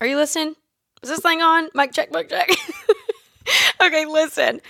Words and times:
Are 0.00 0.06
you 0.06 0.16
listening? 0.16 0.56
Is 1.02 1.10
this 1.10 1.20
thing 1.20 1.42
on? 1.42 1.68
Mic 1.74 1.92
check, 1.92 2.10
mic 2.10 2.30
check. 2.30 2.48
okay, 3.82 4.06
listen. 4.06 4.62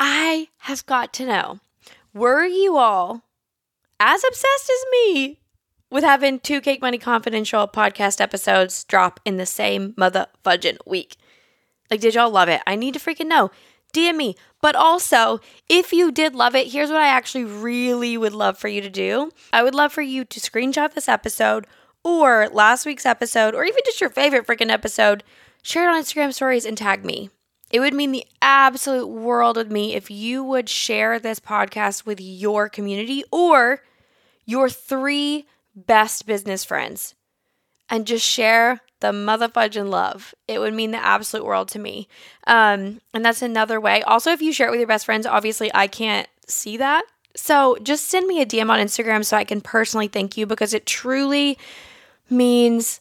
I 0.00 0.48
have 0.58 0.86
got 0.86 1.12
to 1.14 1.26
know 1.26 1.60
were 2.14 2.46
you 2.46 2.78
all 2.78 3.22
as 4.00 4.24
obsessed 4.26 4.70
as 4.70 4.84
me 4.90 5.40
with 5.90 6.04
having 6.04 6.40
two 6.40 6.62
Cake 6.62 6.80
Money 6.80 6.96
Confidential 6.96 7.68
podcast 7.68 8.18
episodes 8.18 8.84
drop 8.84 9.20
in 9.26 9.36
the 9.36 9.44
same 9.44 9.92
mother 9.98 10.26
fudging 10.42 10.78
week? 10.86 11.16
Like, 11.90 12.00
did 12.00 12.14
y'all 12.14 12.30
love 12.30 12.48
it? 12.48 12.62
I 12.66 12.74
need 12.74 12.94
to 12.94 13.00
freaking 13.00 13.26
know. 13.26 13.50
DM 13.92 14.16
me. 14.16 14.36
But 14.62 14.74
also, 14.74 15.40
if 15.68 15.92
you 15.92 16.10
did 16.10 16.34
love 16.34 16.54
it, 16.54 16.68
here's 16.68 16.90
what 16.90 17.00
I 17.00 17.08
actually 17.08 17.44
really 17.44 18.16
would 18.16 18.34
love 18.34 18.56
for 18.56 18.68
you 18.68 18.80
to 18.80 18.90
do. 18.90 19.32
I 19.52 19.62
would 19.62 19.74
love 19.74 19.92
for 19.92 20.02
you 20.02 20.24
to 20.24 20.40
screenshot 20.40 20.94
this 20.94 21.08
episode 21.08 21.66
or 22.08 22.48
last 22.48 22.86
week's 22.86 23.06
episode, 23.06 23.54
or 23.54 23.64
even 23.64 23.80
just 23.84 24.00
your 24.00 24.10
favorite 24.10 24.46
freaking 24.46 24.70
episode, 24.70 25.22
share 25.62 25.88
it 25.88 25.94
on 25.94 26.02
Instagram 26.02 26.32
stories 26.32 26.64
and 26.64 26.76
tag 26.76 27.04
me. 27.04 27.30
It 27.70 27.80
would 27.80 27.94
mean 27.94 28.12
the 28.12 28.26
absolute 28.40 29.08
world 29.08 29.56
with 29.56 29.70
me 29.70 29.94
if 29.94 30.10
you 30.10 30.42
would 30.42 30.68
share 30.68 31.18
this 31.18 31.38
podcast 31.38 32.06
with 32.06 32.20
your 32.20 32.68
community 32.68 33.24
or 33.30 33.82
your 34.46 34.70
three 34.70 35.46
best 35.76 36.26
business 36.26 36.64
friends 36.64 37.14
and 37.90 38.06
just 38.06 38.26
share 38.26 38.80
the 39.00 39.12
motherfudging 39.12 39.90
love. 39.90 40.34
It 40.48 40.58
would 40.58 40.74
mean 40.74 40.90
the 40.90 41.04
absolute 41.04 41.44
world 41.44 41.68
to 41.68 41.78
me. 41.78 42.08
Um, 42.46 43.00
and 43.12 43.24
that's 43.24 43.42
another 43.42 43.80
way. 43.80 44.02
Also, 44.02 44.30
if 44.30 44.42
you 44.42 44.52
share 44.52 44.68
it 44.68 44.70
with 44.70 44.80
your 44.80 44.88
best 44.88 45.04
friends, 45.04 45.26
obviously 45.26 45.70
I 45.74 45.86
can't 45.86 46.28
see 46.46 46.78
that. 46.78 47.04
So 47.36 47.76
just 47.82 48.08
send 48.08 48.26
me 48.26 48.40
a 48.40 48.46
DM 48.46 48.70
on 48.70 48.80
Instagram 48.80 49.24
so 49.24 49.36
I 49.36 49.44
can 49.44 49.60
personally 49.60 50.08
thank 50.08 50.36
you 50.36 50.46
because 50.46 50.74
it 50.74 50.86
truly 50.86 51.56
means 52.30 53.00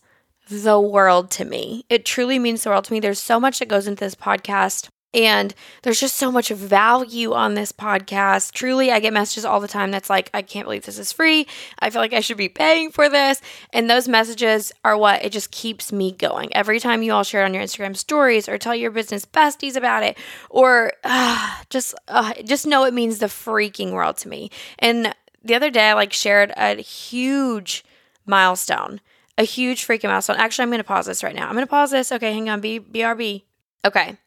the 0.49 0.79
world 0.79 1.29
to 1.31 1.45
me. 1.45 1.85
It 1.89 2.05
truly 2.05 2.39
means 2.39 2.63
the 2.63 2.69
world 2.69 2.85
to 2.85 2.93
me. 2.93 2.99
There's 2.99 3.19
so 3.19 3.39
much 3.39 3.59
that 3.59 3.67
goes 3.67 3.87
into 3.87 4.03
this 4.03 4.15
podcast. 4.15 4.89
And 5.13 5.55
there's 5.81 6.01
just 6.01 6.17
so 6.17 6.31
much 6.31 6.49
value 6.49 7.33
on 7.33 7.53
this 7.53 7.71
podcast. 7.71 8.51
Truly, 8.51 8.91
I 8.91 8.99
get 8.99 9.13
messages 9.13 9.45
all 9.45 9.61
the 9.61 9.67
time 9.67 9.89
that's 9.89 10.09
like, 10.09 10.29
I 10.33 10.41
can't 10.41 10.65
believe 10.65 10.85
this 10.85 10.99
is 10.99 11.13
free. 11.13 11.47
I 11.79 11.89
feel 11.89 12.01
like 12.01 12.13
I 12.13 12.19
should 12.19 12.37
be 12.37 12.49
paying 12.49 12.91
for 12.91 13.07
this. 13.09 13.41
And 13.71 13.89
those 13.89 14.07
messages 14.07 14.73
are 14.83 14.97
what 14.97 15.23
it 15.23 15.31
just 15.31 15.49
keeps 15.49 15.93
me 15.93 16.11
going. 16.11 16.53
Every 16.53 16.79
time 16.79 17.01
you 17.01 17.13
all 17.13 17.23
share 17.23 17.41
it 17.41 17.45
on 17.45 17.53
your 17.53 17.63
Instagram 17.63 17.95
stories 17.95 18.49
or 18.49 18.57
tell 18.57 18.75
your 18.75 18.91
business 18.91 19.25
besties 19.25 19.77
about 19.77 20.03
it, 20.03 20.17
or 20.49 20.91
uh, 21.05 21.63
just 21.69 21.95
uh, 22.09 22.33
just 22.43 22.67
know 22.67 22.83
it 22.83 22.93
means 22.93 23.19
the 23.19 23.27
freaking 23.27 23.93
world 23.93 24.17
to 24.17 24.27
me. 24.27 24.51
And 24.77 25.15
the 25.43 25.55
other 25.55 25.71
day, 25.71 25.89
I 25.89 25.93
like 25.93 26.13
shared 26.13 26.51
a 26.57 26.75
huge 26.75 27.85
milestone 28.25 28.99
a 29.37 29.43
huge 29.43 29.85
freaking 29.85 30.09
milestone. 30.09 30.37
Actually, 30.37 30.63
I'm 30.63 30.69
going 30.69 30.79
to 30.79 30.83
pause 30.83 31.05
this 31.05 31.23
right 31.23 31.35
now. 31.35 31.47
I'm 31.47 31.53
going 31.53 31.65
to 31.65 31.69
pause 31.69 31.91
this. 31.91 32.11
Okay, 32.11 32.33
hang 32.33 32.49
on. 32.49 32.61
B- 32.61 32.79
BRB. 32.79 33.43
Okay. 33.85 34.17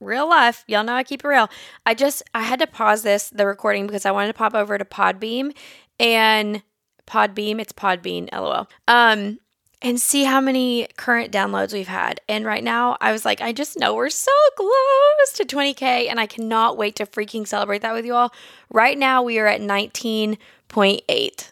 Real 0.00 0.28
life. 0.28 0.64
Y'all 0.66 0.84
know 0.84 0.94
I 0.94 1.04
keep 1.04 1.24
it 1.24 1.28
real. 1.28 1.48
I 1.86 1.94
just, 1.94 2.22
I 2.34 2.42
had 2.42 2.58
to 2.60 2.66
pause 2.66 3.02
this, 3.02 3.30
the 3.30 3.46
recording, 3.46 3.86
because 3.86 4.04
I 4.06 4.10
wanted 4.10 4.28
to 4.28 4.34
pop 4.34 4.54
over 4.54 4.76
to 4.76 4.84
Podbeam 4.84 5.54
and 6.00 6.62
Podbeam. 7.06 7.60
It's 7.60 7.72
Podbean, 7.72 8.28
lol. 8.32 8.68
Um, 8.88 9.38
and 9.82 10.00
see 10.00 10.24
how 10.24 10.40
many 10.40 10.88
current 10.96 11.32
downloads 11.32 11.72
we've 11.72 11.88
had. 11.88 12.20
And 12.28 12.44
right 12.44 12.64
now, 12.64 12.96
I 13.00 13.12
was 13.12 13.24
like, 13.24 13.40
I 13.40 13.52
just 13.52 13.78
know 13.78 13.94
we're 13.94 14.10
so 14.10 14.30
close 14.56 15.32
to 15.34 15.44
20K, 15.44 16.08
and 16.08 16.18
I 16.20 16.26
cannot 16.26 16.76
wait 16.76 16.96
to 16.96 17.06
freaking 17.06 17.46
celebrate 17.46 17.82
that 17.82 17.92
with 17.92 18.06
you 18.06 18.14
all. 18.14 18.32
Right 18.70 18.96
now, 18.96 19.22
we 19.22 19.38
are 19.38 19.46
at 19.46 19.60
19.8. 19.60 21.51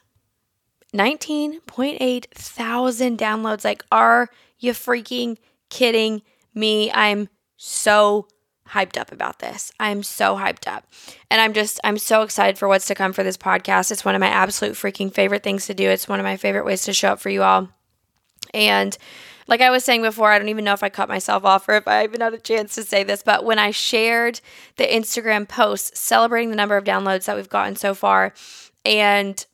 19.8 0.93 2.31
thousand 2.33 3.19
downloads. 3.19 3.65
Like, 3.65 3.85
are 3.93 4.29
you 4.59 4.73
freaking 4.73 5.37
kidding 5.69 6.23
me? 6.55 6.91
I'm 6.93 7.29
so 7.57 8.27
hyped 8.71 8.97
up 8.97 9.13
about 9.13 9.41
this. 9.41 9.73
I'm 9.81 10.03
so 10.03 10.37
hyped 10.37 10.67
up. 10.67 10.87
And 11.31 11.41
I'm 11.41 11.53
just, 11.53 11.81
I'm 11.85 11.99
so 11.99 12.23
excited 12.23 12.59
for 12.59 12.69
what's 12.69 12.87
to 12.87 12.95
come 12.95 13.13
for 13.13 13.23
this 13.23 13.37
podcast. 13.37 13.91
It's 13.91 14.05
one 14.05 14.15
of 14.15 14.21
my 14.21 14.29
absolute 14.29 14.75
freaking 14.75 15.13
favorite 15.13 15.43
things 15.43 15.67
to 15.67 15.75
do. 15.75 15.89
It's 15.89 16.09
one 16.09 16.21
of 16.21 16.25
my 16.25 16.37
favorite 16.37 16.65
ways 16.65 16.83
to 16.85 16.93
show 16.93 17.13
up 17.13 17.21
for 17.21 17.31
you 17.31 17.43
all. 17.43 17.69
And 18.55 18.97
like 19.47 19.61
I 19.61 19.71
was 19.71 19.85
saying 19.85 20.03
before, 20.03 20.31
I 20.31 20.39
don't 20.39 20.49
even 20.49 20.65
know 20.65 20.73
if 20.73 20.85
I 20.85 20.89
cut 20.89 21.09
myself 21.09 21.45
off 21.45 21.69
or 21.69 21.75
if 21.75 21.89
I 21.89 22.05
even 22.05 22.21
had 22.21 22.35
a 22.35 22.39
chance 22.39 22.77
to 22.77 22.85
say 22.85 23.03
this, 23.03 23.23
but 23.23 23.45
when 23.45 23.59
I 23.59 23.73
shared 23.73 24.41
the 24.77 24.85
Instagram 24.85 25.49
post 25.49 25.97
celebrating 25.97 26.51
the 26.51 26.57
number 26.57 26.77
of 26.77 26.85
downloads 26.85 27.25
that 27.25 27.37
we've 27.37 27.49
gotten 27.49 27.75
so 27.75 27.93
far, 27.95 28.33
and 28.85 29.45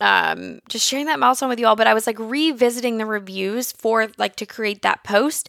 um, 0.00 0.60
just 0.68 0.86
sharing 0.86 1.06
that 1.06 1.18
milestone 1.18 1.48
with 1.48 1.60
you 1.60 1.66
all, 1.66 1.76
but 1.76 1.86
I 1.86 1.94
was 1.94 2.06
like 2.06 2.18
revisiting 2.18 2.98
the 2.98 3.06
reviews 3.06 3.72
for 3.72 4.08
like 4.18 4.36
to 4.36 4.46
create 4.46 4.82
that 4.82 5.04
post. 5.04 5.48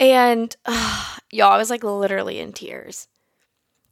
And 0.00 0.54
uh, 0.64 1.16
y'all, 1.30 1.52
I 1.52 1.58
was 1.58 1.70
like 1.70 1.84
literally 1.84 2.38
in 2.38 2.52
tears. 2.52 3.08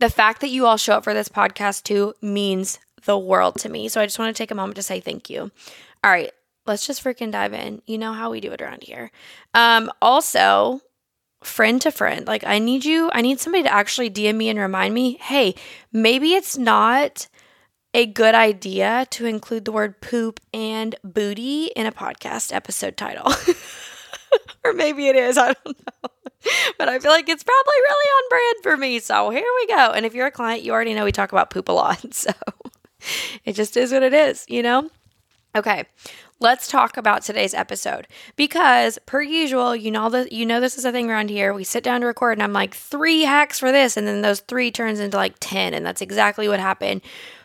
The 0.01 0.11
fact 0.11 0.41
that 0.41 0.51
you 0.51 0.67
all 0.67 0.77
show 0.77 0.95
up 0.95 1.05
for 1.05 1.15
this 1.15 1.29
podcast 1.29 1.85
too 1.85 2.15
means 2.21 2.79
the 3.05 3.19
world 3.19 3.59
to 3.61 3.69
me. 3.69 3.89
So 3.89 4.01
I 4.01 4.07
just 4.07 4.19
want 4.19 4.35
to 4.35 4.39
take 4.39 4.51
a 4.51 4.55
moment 4.55 4.77
to 4.77 4.83
say 4.83 5.01
thank 5.01 5.31
you. 5.31 5.51
All 6.03 6.11
right, 6.11 6.33
let's 6.67 6.87
just 6.87 7.03
freaking 7.03 7.31
dive 7.31 7.53
in. 7.55 7.83
You 7.87 7.99
know 7.99 8.13
how 8.13 8.31
we 8.31 8.41
do 8.41 8.53
it 8.53 8.61
around 8.61 8.83
here. 8.83 9.11
Um, 9.55 9.91
also, 10.03 10.81
friend 11.43 11.81
to 11.83 11.91
friend, 11.91 12.27
like 12.27 12.45
I 12.45 12.59
need 12.59 12.85
you, 12.85 13.11
I 13.13 13.21
need 13.21 13.41
somebody 13.41 13.65
to 13.65 13.73
actually 13.73 14.11
DM 14.11 14.37
me 14.37 14.49
and 14.49 14.59
remind 14.59 14.95
me, 14.95 15.19
hey, 15.21 15.55
maybe 15.93 16.35
it's 16.35 16.59
not 16.59 17.29
a 17.95 18.07
good 18.07 18.35
idea 18.35 19.07
to 19.11 19.25
include 19.25 19.65
the 19.65 19.73
word 19.73 20.01
poop 20.01 20.41
and 20.53 20.97
booty 21.05 21.67
in 21.77 21.87
a 21.87 21.93
podcast 21.93 22.53
episode 22.53 22.97
title. 22.97 23.33
or 24.65 24.73
maybe 24.73 25.09
it 25.09 25.17
is, 25.17 25.39
I 25.39 25.53
don't 25.53 25.79
know. 25.79 26.11
But 26.77 26.89
I 26.89 26.99
feel 26.99 27.13
like 27.13 27.29
it's 27.29 27.45
probably 27.45 27.75
really 27.75 28.09
on 28.11 28.29
brand 28.29 28.57
for 28.63 28.77
me. 28.77 28.99
So 28.99 29.31
here 29.31 29.47
we 29.61 29.67
go. 29.69 29.93
And 29.93 30.05
if 30.05 30.13
you're 30.15 30.27
a 30.27 30.33
client, 30.33 30.63
you 30.63 30.73
already 30.73 30.93
know 30.93 31.05
we 31.05 31.13
talk 31.13 31.33
about 31.33 31.51
poop 31.51 31.69
a 31.69 31.73
lot. 31.73 32.05
So 32.13 32.33
it 33.45 33.53
just 33.53 33.77
is 33.77 33.93
what 33.93 34.03
it 34.03 34.15
is, 34.15 34.47
you 34.49 34.63
know? 34.63 34.91
Okay, 35.55 35.85
let's 36.41 36.69
talk 36.69 36.97
about 36.97 37.23
today's 37.23 37.55
episode 37.55 38.09
because 38.35 38.99
per 39.07 39.23
usual 39.23 39.75
you 39.77 39.91
know 39.91 40.27
you 40.31 40.45
know 40.45 40.61
this 40.61 40.77
is 40.77 40.85
a 40.85 40.93
thing 40.93 41.09
around 41.09 41.31
here 41.31 41.55
we 41.55 41.63
sit 41.65 41.85
down 41.85 42.01
to 42.01 42.07
record 42.07 42.33
and 42.33 42.43
i'm 42.43 42.53
like 42.53 42.75
three 42.75 43.23
hacks 43.23 43.59
for 43.59 43.71
this 43.71 43.97
and 43.97 44.07
then 44.07 44.21
those 44.21 44.41
three 44.41 44.71
turns 44.71 44.99
into 44.99 45.17
like 45.17 45.35
10 45.39 45.73
and 45.73 45.87
that's 45.87 46.03
exactly 46.03 46.49
what 46.49 46.59
happened 46.59 47.01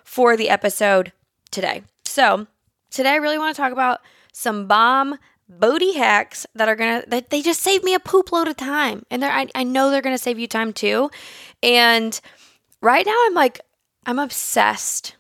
for 0.09 0.35
the 0.35 0.49
episode 0.49 1.11
today. 1.51 1.83
So, 2.03 2.47
today 2.89 3.11
I 3.11 3.17
really 3.17 3.37
want 3.37 3.55
to 3.55 3.61
talk 3.61 3.71
about 3.71 3.99
some 4.33 4.65
bomb 4.65 5.19
booty 5.47 5.93
hacks 5.93 6.47
that 6.55 6.67
are 6.67 6.75
gonna 6.75 7.03
that 7.07 7.29
they 7.29 7.43
just 7.43 7.61
save 7.61 7.83
me 7.83 7.93
a 7.93 7.99
poop 7.99 8.31
load 8.31 8.47
of 8.47 8.57
time. 8.57 9.03
And 9.11 9.21
they're 9.21 9.31
I, 9.31 9.45
I 9.53 9.63
know 9.63 9.91
they're 9.91 10.01
gonna 10.01 10.17
save 10.17 10.39
you 10.39 10.47
time 10.47 10.73
too. 10.73 11.11
And 11.61 12.19
right 12.81 13.05
now 13.05 13.15
i'm 13.27 13.35
like 13.35 13.61
i'm 14.07 14.17
obsessed 14.17 15.15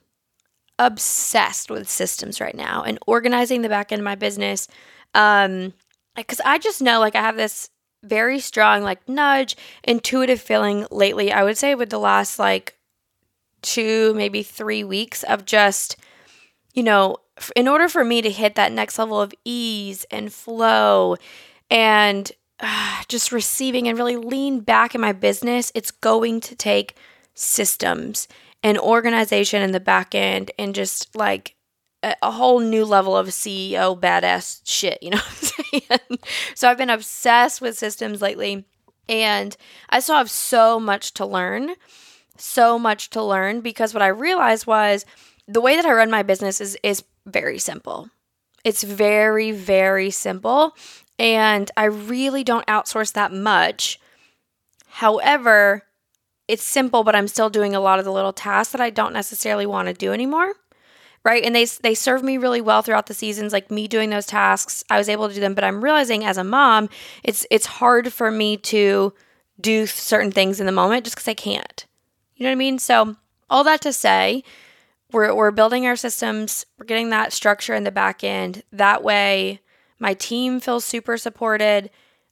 obsessed 0.79 1.69
with 1.69 1.87
systems 1.87 2.41
right 2.41 2.55
now 2.55 2.81
and 2.81 2.97
organizing 3.05 3.61
the 3.61 3.69
back 3.69 3.91
end 3.91 3.99
of 3.99 4.05
my 4.05 4.15
business. 4.15 4.67
Um 5.13 5.73
because 6.15 6.41
i 6.43 6.57
just 6.57 6.81
know 6.81 6.99
like 6.99 7.15
i 7.15 7.21
have 7.21 7.37
this 7.37 7.69
very 8.03 8.39
strong 8.39 8.81
like 8.81 9.07
nudge 9.07 9.55
intuitive 9.83 10.41
feeling 10.41 10.87
lately 10.89 11.31
i 11.31 11.43
would 11.43 11.57
say 11.57 11.75
with 11.75 11.91
the 11.91 11.99
last 11.99 12.39
like 12.39 12.78
two, 13.61 14.13
maybe 14.15 14.43
three 14.43 14.83
weeks 14.83 15.23
of 15.23 15.45
just, 15.45 15.95
you 16.73 16.83
know, 16.83 17.17
in 17.55 17.67
order 17.67 17.87
for 17.87 18.03
me 18.03 18.21
to 18.21 18.29
hit 18.29 18.55
that 18.55 18.71
next 18.71 18.99
level 18.99 19.19
of 19.21 19.33
ease 19.45 20.05
and 20.11 20.31
flow 20.33 21.15
and 21.69 22.31
uh, 22.59 23.01
just 23.07 23.31
receiving 23.31 23.87
and 23.87 23.97
really 23.97 24.17
lean 24.17 24.59
back 24.59 24.93
in 24.93 25.01
my 25.01 25.13
business, 25.13 25.71
it's 25.73 25.91
going 25.91 26.41
to 26.41 26.55
take 26.55 26.95
systems 27.33 28.27
and 28.61 28.77
organization 28.77 29.61
in 29.61 29.71
the 29.71 29.79
back 29.79 30.13
end 30.13 30.51
and 30.59 30.75
just 30.75 31.15
like 31.15 31.55
a, 32.03 32.15
a 32.21 32.31
whole 32.31 32.59
new 32.59 32.83
level 32.83 33.15
of 33.15 33.27
CEO 33.27 33.97
badass 33.97 34.61
shit, 34.65 35.01
you 35.01 35.11
know 35.11 35.21
so 36.55 36.69
I've 36.69 36.77
been 36.77 36.89
obsessed 36.89 37.61
with 37.61 37.77
systems 37.77 38.21
lately 38.21 38.65
And 39.09 39.57
I 39.89 39.99
still 39.99 40.15
have 40.15 40.29
so 40.29 40.79
much 40.79 41.13
to 41.15 41.25
learn, 41.25 41.71
so 42.41 42.79
much 42.79 43.09
to 43.11 43.23
learn 43.23 43.61
because 43.61 43.93
what 43.93 44.03
I 44.03 44.07
realized 44.07 44.67
was 44.67 45.05
the 45.47 45.61
way 45.61 45.75
that 45.75 45.85
I 45.85 45.93
run 45.93 46.11
my 46.11 46.23
business 46.23 46.61
is 46.61 46.77
is 46.83 47.03
very 47.25 47.59
simple. 47.59 48.09
It's 48.63 48.83
very 48.83 49.51
very 49.51 50.11
simple 50.11 50.75
and 51.17 51.69
I 51.77 51.85
really 51.85 52.43
don't 52.43 52.67
outsource 52.67 53.13
that 53.13 53.31
much. 53.31 53.99
However, 54.87 55.83
it's 56.47 56.63
simple 56.63 57.03
but 57.03 57.15
I'm 57.15 57.27
still 57.27 57.49
doing 57.49 57.75
a 57.75 57.79
lot 57.79 57.99
of 57.99 58.05
the 58.05 58.11
little 58.11 58.33
tasks 58.33 58.71
that 58.71 58.81
I 58.81 58.89
don't 58.89 59.13
necessarily 59.13 59.65
want 59.65 59.87
to 59.87 59.93
do 59.93 60.13
anymore 60.13 60.53
right 61.23 61.43
and 61.43 61.55
they 61.55 61.65
they 61.65 61.93
serve 61.93 62.23
me 62.23 62.37
really 62.37 62.61
well 62.61 62.81
throughout 62.81 63.07
the 63.07 63.13
seasons 63.13 63.53
like 63.53 63.69
me 63.71 63.87
doing 63.87 64.09
those 64.09 64.25
tasks 64.25 64.83
i 64.89 64.97
was 64.97 65.09
able 65.09 65.27
to 65.27 65.33
do 65.33 65.39
them 65.39 65.53
but 65.53 65.63
i'm 65.63 65.83
realizing 65.83 66.23
as 66.23 66.37
a 66.37 66.43
mom 66.43 66.89
it's 67.23 67.45
it's 67.51 67.65
hard 67.65 68.11
for 68.13 68.31
me 68.31 68.57
to 68.57 69.13
do 69.59 69.85
certain 69.85 70.31
things 70.31 70.59
in 70.59 70.65
the 70.65 70.71
moment 70.71 71.03
just 71.03 71.15
because 71.15 71.27
i 71.27 71.33
can't 71.33 71.85
you 72.39 72.45
know 72.45 72.49
what 72.49 72.53
i 72.53 72.55
mean? 72.55 72.79
So 72.79 73.15
all 73.49 73.63
that 73.65 73.81
to 73.81 73.93
say 73.93 74.43
we're, 75.11 75.33
we're 75.33 75.51
building 75.51 75.85
our 75.85 75.95
systems 75.95 76.65
we're 76.77 76.85
getting 76.85 77.09
that 77.09 77.33
structure 77.33 77.75
in 77.75 77.83
the 77.83 77.91
back 77.91 78.23
end. 78.23 78.63
That 78.71 79.03
way 79.03 79.59
my 79.99 80.13
team 80.13 80.59
feels 80.59 80.85
super 80.85 81.17
supported. 81.17 81.91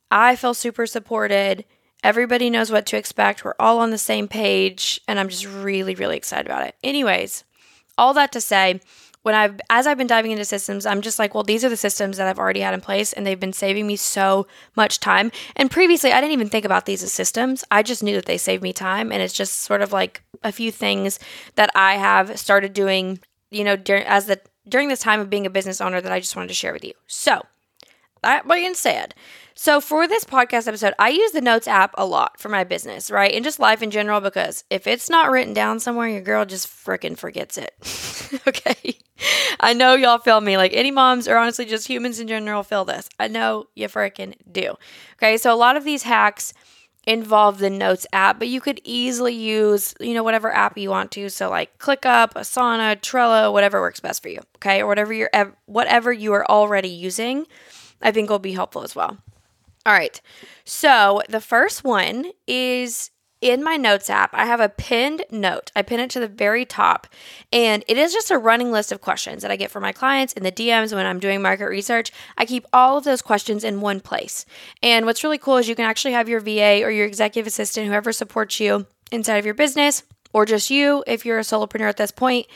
I 0.10 0.36
feel 0.36 0.54
super 0.54 0.86
supported. 0.86 1.66
Everybody 2.04 2.50
knows 2.50 2.72
what 2.72 2.86
to 2.88 2.98
expect. 2.98 3.44
We're 3.44 3.54
all 3.60 3.80
on 3.80 3.92
the 3.92 3.98
same 3.98 4.28
page 4.28 5.00
and 5.08 5.20
i'm 5.20 5.30
just 5.30 5.46
really 5.46 5.94
really 5.94 6.18
excited 6.18 6.48
about 6.48 6.66
it. 6.66 6.76
Anyways 6.84 7.44
all 7.98 8.14
that 8.14 8.32
to 8.32 8.42
say, 8.42 8.80
when 9.24 9.36
I've 9.36 9.60
as 9.70 9.88
I've 9.88 9.98
been 9.98 10.08
diving 10.08 10.32
into 10.32 10.46
systems, 10.46 10.86
I'm 10.86 11.02
just 11.02 11.20
like, 11.20 11.34
well, 11.34 11.44
these 11.44 11.66
are 11.66 11.70
the 11.70 11.78
systems 11.78 12.18
that 12.18 12.28
I've 12.28 12.40
already 12.40 12.62
had 12.62 12.74
in 12.74 12.82
place 12.82 13.14
and 13.14 13.26
they've 13.26 13.40
been 13.40 13.54
saving 13.54 13.86
me 13.86 13.96
so 13.96 14.48
much 14.76 15.00
time. 15.00 15.32
And 15.56 15.70
previously, 15.70 16.12
I 16.12 16.22
didn't 16.22 16.34
even 16.34 16.50
think 16.50 16.66
about 16.66 16.86
these 16.86 17.04
as 17.04 17.12
systems. 17.12 17.64
I 17.70 17.84
just 17.84 18.04
knew 18.04 18.16
that 18.16 18.26
they 18.26 18.38
saved 18.38 18.64
me 18.64 18.74
time 18.74 19.12
and 19.12 19.22
it's 19.22 19.34
just 19.34 19.60
sort 19.60 19.82
of 19.82 19.92
like 19.92 20.24
a 20.44 20.52
few 20.52 20.72
things 20.72 21.20
that 21.56 21.70
I 21.76 21.96
have 21.96 22.40
started 22.40 22.74
doing, 22.74 23.20
you 23.52 23.64
know, 23.64 23.76
during 23.76 24.04
as 24.04 24.28
the 24.28 24.40
during 24.68 24.90
this 24.90 25.00
time 25.00 25.20
of 25.20 25.30
being 25.30 25.46
a 25.46 25.50
business 25.50 25.82
owner 25.82 26.02
that 26.02 26.12
I 26.12 26.20
just 26.20 26.36
wanted 26.36 26.50
to 26.50 26.54
share 26.54 26.74
with 26.74 26.84
you. 26.84 26.94
So, 27.08 27.46
that 28.28 28.48
being 28.48 28.74
said, 28.74 29.14
so, 29.60 29.82
for 29.82 30.08
this 30.08 30.24
podcast 30.24 30.68
episode, 30.68 30.94
I 31.00 31.10
use 31.10 31.32
the 31.32 31.42
Notes 31.42 31.68
app 31.68 31.96
a 31.98 32.06
lot 32.06 32.40
for 32.40 32.48
my 32.48 32.64
business, 32.64 33.10
right? 33.10 33.34
And 33.34 33.44
just 33.44 33.60
life 33.60 33.82
in 33.82 33.90
general, 33.90 34.22
because 34.22 34.64
if 34.70 34.86
it's 34.86 35.10
not 35.10 35.32
written 35.32 35.52
down 35.52 35.80
somewhere, 35.80 36.08
your 36.08 36.22
girl 36.22 36.46
just 36.46 36.68
freaking 36.68 37.18
forgets 37.18 37.58
it. 37.58 37.74
okay. 38.48 39.00
I 39.60 39.74
know 39.74 39.96
y'all 39.96 40.20
feel 40.20 40.42
me. 40.42 40.58
Like 40.58 40.74
any 40.76 40.92
moms 40.92 41.28
or 41.28 41.38
honestly 41.38 41.66
just 41.66 41.88
humans 41.88 42.20
in 42.20 42.28
general 42.28 42.62
feel 42.62 42.86
this. 42.86 43.10
I 43.20 43.30
know 43.30 43.66
you 43.74 43.88
freaking 43.88 44.36
do. 44.52 44.76
Okay. 45.16 45.38
So, 45.38 45.52
a 45.52 45.58
lot 45.58 45.76
of 45.76 45.84
these 45.84 46.04
hacks 46.04 46.54
involve 47.08 47.58
the 47.58 47.72
Notes 47.72 48.06
app, 48.14 48.38
but 48.38 48.50
you 48.50 48.62
could 48.62 48.80
easily 48.84 49.34
use, 49.34 49.96
you 50.00 50.14
know, 50.14 50.22
whatever 50.22 50.54
app 50.54 50.78
you 50.78 50.92
want 50.92 51.10
to. 51.14 51.30
So 51.30 51.50
like 51.50 51.80
ClickUp, 51.80 52.34
Asana, 52.34 52.98
Trello, 52.98 53.52
whatever 53.52 53.80
works 53.82 54.02
best 54.02 54.22
for 54.22 54.30
you, 54.30 54.42
okay? 54.58 54.84
Or 54.84 54.88
whatever 54.88 55.14
you're 55.14 55.32
whatever 55.66 56.12
you 56.12 56.34
are 56.34 56.46
already 56.46 56.90
using, 56.90 57.48
I 58.02 58.12
think 58.12 58.30
will 58.30 58.40
be 58.40 58.54
helpful 58.54 58.84
as 58.84 58.96
well. 58.96 59.18
All 59.86 59.94
right. 59.94 60.20
So 60.66 61.22
the 61.30 61.42
first 61.42 61.84
one 61.84 62.32
is 62.46 63.12
in 63.40 63.64
my 63.64 63.78
notes 63.78 64.10
app. 64.10 64.32
I 64.34 64.46
have 64.46 64.60
a 64.60 64.70
pinned 64.70 65.24
note. 65.32 65.72
I 65.76 65.82
pin 65.82 66.00
it 66.00 66.10
to 66.12 66.20
the 66.20 66.28
very 66.28 66.66
top, 66.66 67.08
and 67.54 67.84
it 67.88 67.98
is 67.98 68.12
just 68.12 68.32
a 68.32 68.38
running 68.38 68.72
list 68.72 68.92
of 68.92 69.02
questions 69.02 69.42
that 69.42 69.52
I 69.52 69.56
get 69.56 69.72
from 69.72 69.84
my 69.84 69.92
clients 69.92 70.34
in 70.34 70.44
the 70.44 70.52
DMs 70.52 70.94
when 70.94 71.06
I'm 71.06 71.20
doing 71.20 71.42
market 71.42 71.68
research. 71.68 72.12
I 72.38 72.46
keep 72.46 72.66
all 72.74 72.98
of 72.98 73.04
those 73.04 73.22
questions 73.22 73.64
in 73.64 73.80
one 73.80 74.00
place. 74.00 74.46
And 74.82 75.06
what's 75.06 75.24
really 75.24 75.38
cool 75.38 75.58
is 75.58 75.70
you 75.70 75.76
can 75.76 75.86
actually 75.86 76.14
have 76.14 76.28
your 76.28 76.40
VA 76.40 76.84
or 76.84 76.92
your 76.92 77.06
executive 77.06 77.48
assistant, 77.48 77.88
whoever 77.88 78.12
supports 78.12 78.60
you 78.60 78.88
inside 79.12 79.38
of 79.38 79.46
your 79.46 79.54
business, 79.54 80.04
or 80.34 80.46
just 80.46 80.70
you 80.70 81.04
if 81.08 81.26
you're 81.26 81.40
a 81.40 81.44
solopreneur 81.44 81.90
at 81.90 81.98
this 81.98 82.12
point 82.12 82.48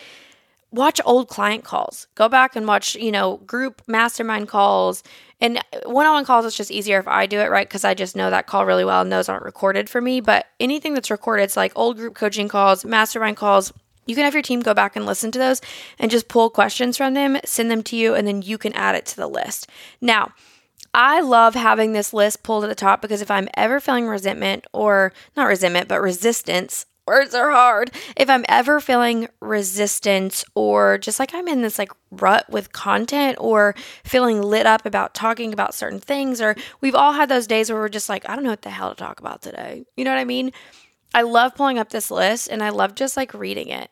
watch 0.71 1.01
old 1.05 1.27
client 1.27 1.63
calls. 1.63 2.07
Go 2.15 2.29
back 2.29 2.55
and 2.55 2.67
watch, 2.67 2.95
you 2.95 3.11
know, 3.11 3.37
group 3.37 3.81
mastermind 3.87 4.47
calls. 4.47 5.03
And 5.39 5.59
one 5.85 6.05
on 6.05 6.13
one 6.13 6.25
calls, 6.25 6.45
it's 6.45 6.55
just 6.55 6.71
easier 6.71 6.99
if 6.99 7.07
I 7.07 7.25
do 7.25 7.39
it, 7.39 7.49
right? 7.49 7.67
Because 7.67 7.83
I 7.83 7.93
just 7.93 8.15
know 8.15 8.29
that 8.29 8.47
call 8.47 8.65
really 8.65 8.85
well 8.85 9.01
and 9.01 9.11
those 9.11 9.27
aren't 9.27 9.43
recorded 9.43 9.89
for 9.89 9.99
me. 10.01 10.21
But 10.21 10.47
anything 10.59 10.93
that's 10.93 11.11
recorded, 11.11 11.43
it's 11.43 11.57
like 11.57 11.73
old 11.75 11.97
group 11.97 12.15
coaching 12.15 12.47
calls, 12.47 12.85
mastermind 12.85 13.37
calls. 13.37 13.73
You 14.05 14.15
can 14.15 14.23
have 14.23 14.33
your 14.33 14.43
team 14.43 14.61
go 14.61 14.73
back 14.73 14.95
and 14.95 15.05
listen 15.05 15.31
to 15.31 15.39
those 15.39 15.61
and 15.99 16.09
just 16.09 16.27
pull 16.27 16.49
questions 16.49 16.97
from 16.97 17.13
them, 17.13 17.37
send 17.45 17.69
them 17.69 17.83
to 17.83 17.95
you, 17.95 18.15
and 18.15 18.27
then 18.27 18.41
you 18.41 18.57
can 18.57 18.73
add 18.73 18.95
it 18.95 19.05
to 19.07 19.15
the 19.15 19.27
list. 19.27 19.69
Now, 19.99 20.33
I 20.93 21.21
love 21.21 21.55
having 21.55 21.93
this 21.93 22.13
list 22.13 22.43
pulled 22.43 22.63
at 22.63 22.67
the 22.67 22.75
top 22.75 23.01
because 23.01 23.21
if 23.21 23.31
I'm 23.31 23.47
ever 23.55 23.79
feeling 23.79 24.07
resentment 24.07 24.65
or 24.73 25.13
not 25.37 25.47
resentment, 25.47 25.87
but 25.87 26.01
resistance 26.01 26.85
words 27.11 27.35
are 27.35 27.51
hard. 27.51 27.91
If 28.15 28.29
I'm 28.29 28.45
ever 28.47 28.79
feeling 28.79 29.27
resistance 29.41 30.45
or 30.55 30.97
just 30.97 31.19
like 31.19 31.33
I'm 31.33 31.47
in 31.47 31.61
this 31.61 31.77
like 31.77 31.91
rut 32.09 32.49
with 32.49 32.71
content 32.71 33.37
or 33.39 33.75
feeling 34.05 34.41
lit 34.41 34.65
up 34.65 34.85
about 34.85 35.13
talking 35.13 35.51
about 35.51 35.73
certain 35.73 35.99
things, 35.99 36.39
or 36.39 36.55
we've 36.79 36.95
all 36.95 37.11
had 37.11 37.27
those 37.27 37.47
days 37.47 37.69
where 37.69 37.79
we're 37.79 37.89
just 37.89 38.07
like, 38.07 38.27
I 38.29 38.35
don't 38.35 38.45
know 38.45 38.49
what 38.49 38.61
the 38.61 38.69
hell 38.69 38.89
to 38.89 38.95
talk 38.95 39.19
about 39.19 39.41
today. 39.41 39.83
You 39.97 40.05
know 40.05 40.11
what 40.11 40.19
I 40.19 40.25
mean? 40.25 40.51
I 41.13 41.23
love 41.23 41.55
pulling 41.55 41.79
up 41.79 41.89
this 41.89 42.09
list 42.09 42.47
and 42.47 42.63
I 42.63 42.69
love 42.69 42.95
just 42.95 43.17
like 43.17 43.33
reading 43.33 43.67
it, 43.67 43.89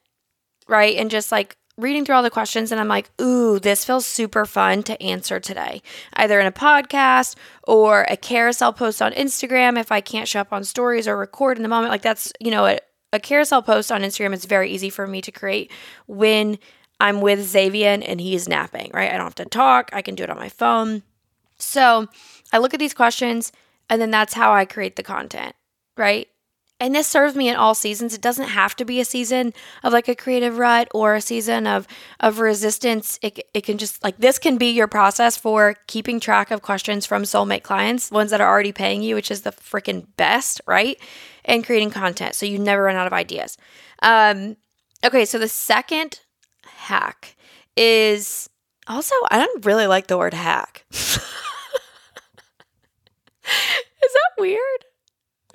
right? 0.70 0.96
And 0.96 1.12
just 1.12 1.30
like 1.30 1.58
reading 1.78 2.06
through 2.06 2.16
all 2.16 2.24
the 2.24 2.30
questions 2.30 2.72
and 2.72 2.80
I'm 2.80 2.88
like, 2.88 3.10
ooh, 3.22 3.60
this 3.60 3.84
feels 3.84 4.06
super 4.06 4.46
fun 4.46 4.84
to 4.84 5.02
answer 5.02 5.40
today, 5.40 5.82
either 6.14 6.40
in 6.40 6.48
a 6.48 6.52
podcast 6.52 7.36
or 7.68 8.06
a 8.10 8.16
carousel 8.16 8.72
post 8.72 9.02
on 9.02 9.12
Instagram 9.14 9.78
if 9.78 9.92
I 9.92 10.00
can't 10.02 10.28
show 10.28 10.42
up 10.42 10.54
on 10.54 10.64
stories 10.64 11.08
or 11.08 11.18
record 11.18 11.58
in 11.58 11.64
the 11.64 11.70
moment. 11.70 11.92
Like 11.92 12.02
that's, 12.02 12.32
you 12.40 12.52
know, 12.52 12.66
a, 12.66 12.80
a 13.12 13.20
carousel 13.20 13.62
post 13.62 13.92
on 13.92 14.02
Instagram 14.02 14.34
is 14.34 14.46
very 14.46 14.70
easy 14.70 14.90
for 14.90 15.08
me 15.08 15.22
to 15.22 15.32
create 15.32 15.72
when 16.08 16.60
I'm 17.00 17.22
with 17.22 17.42
Xavier 17.42 17.98
and 18.02 18.20
he's 18.20 18.48
napping, 18.48 18.92
right? 18.94 19.10
I 19.10 19.14
don't 19.14 19.26
have 19.26 19.36
to 19.36 19.46
talk, 19.46 19.90
I 19.94 20.02
can 20.02 20.16
do 20.16 20.24
it 20.24 20.30
on 20.30 20.38
my 20.38 20.50
phone. 20.50 21.04
So 21.58 22.08
I 22.52 22.58
look 22.58 22.74
at 22.74 22.80
these 22.80 22.94
questions 22.94 23.52
and 23.90 24.02
then 24.02 24.12
that's 24.12 24.34
how 24.34 24.54
I 24.54 24.66
create 24.66 24.96
the 24.96 25.04
content, 25.04 25.56
right? 25.98 26.28
And 26.82 26.96
this 26.96 27.08
serves 27.08 27.36
me 27.36 27.50
in 27.50 27.58
all 27.58 27.76
seasons. 27.76 28.14
It 28.14 28.22
doesn't 28.22 28.48
have 28.48 28.74
to 28.78 28.86
be 28.86 29.02
a 29.02 29.06
season 29.06 29.54
of 29.84 29.92
like 29.92 30.08
a 30.08 30.16
creative 30.16 30.58
rut 30.58 30.88
or 30.94 31.16
a 31.16 31.22
season 31.22 31.68
of 31.68 31.86
of 32.22 32.40
resistance. 32.40 33.20
It, 33.22 33.40
it 33.54 33.66
can 33.66 33.78
just 33.78 34.02
like 34.02 34.18
this 34.18 34.40
can 34.40 34.58
be 34.58 34.72
your 34.72 34.88
process 34.88 35.36
for 35.36 35.76
keeping 35.88 36.22
track 36.22 36.52
of 36.52 36.62
questions 36.62 37.06
from 37.06 37.24
soulmate 37.24 37.64
clients, 37.64 38.12
ones 38.12 38.32
that 38.32 38.40
are 38.40 38.48
already 38.48 38.72
paying 38.72 39.02
you, 39.02 39.16
which 39.16 39.30
is 39.30 39.42
the 39.42 39.52
freaking 39.52 40.08
best, 40.16 40.62
right? 40.66 40.98
And 41.50 41.66
creating 41.66 41.90
content 41.90 42.36
so 42.36 42.46
you 42.46 42.60
never 42.60 42.84
run 42.84 42.96
out 42.96 43.08
of 43.08 43.14
ideas. 43.14 43.58
Um, 44.04 44.56
okay, 45.04 45.26
so 45.26 45.40
the 45.40 45.48
second 45.48 46.22
hack 46.64 47.36
is 47.76 48.50
also 48.88 49.16
I 49.32 49.38
don't 49.38 49.66
really 49.66 49.88
like 49.88 50.08
the 50.08 50.18
word 50.18 50.34
hack. 50.34 50.86
is 50.92 51.20
that 53.46 54.32
weird? 54.38 54.86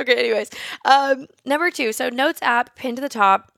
Okay, 0.01 0.17
anyways. 0.17 0.51
Um, 0.85 1.29
number 1.45 1.71
two, 1.71 1.93
so 1.93 2.09
notes 2.09 2.43
app 2.43 2.75
pinned 2.75 2.97
to 2.97 3.01
the 3.01 3.09
top 3.09 3.53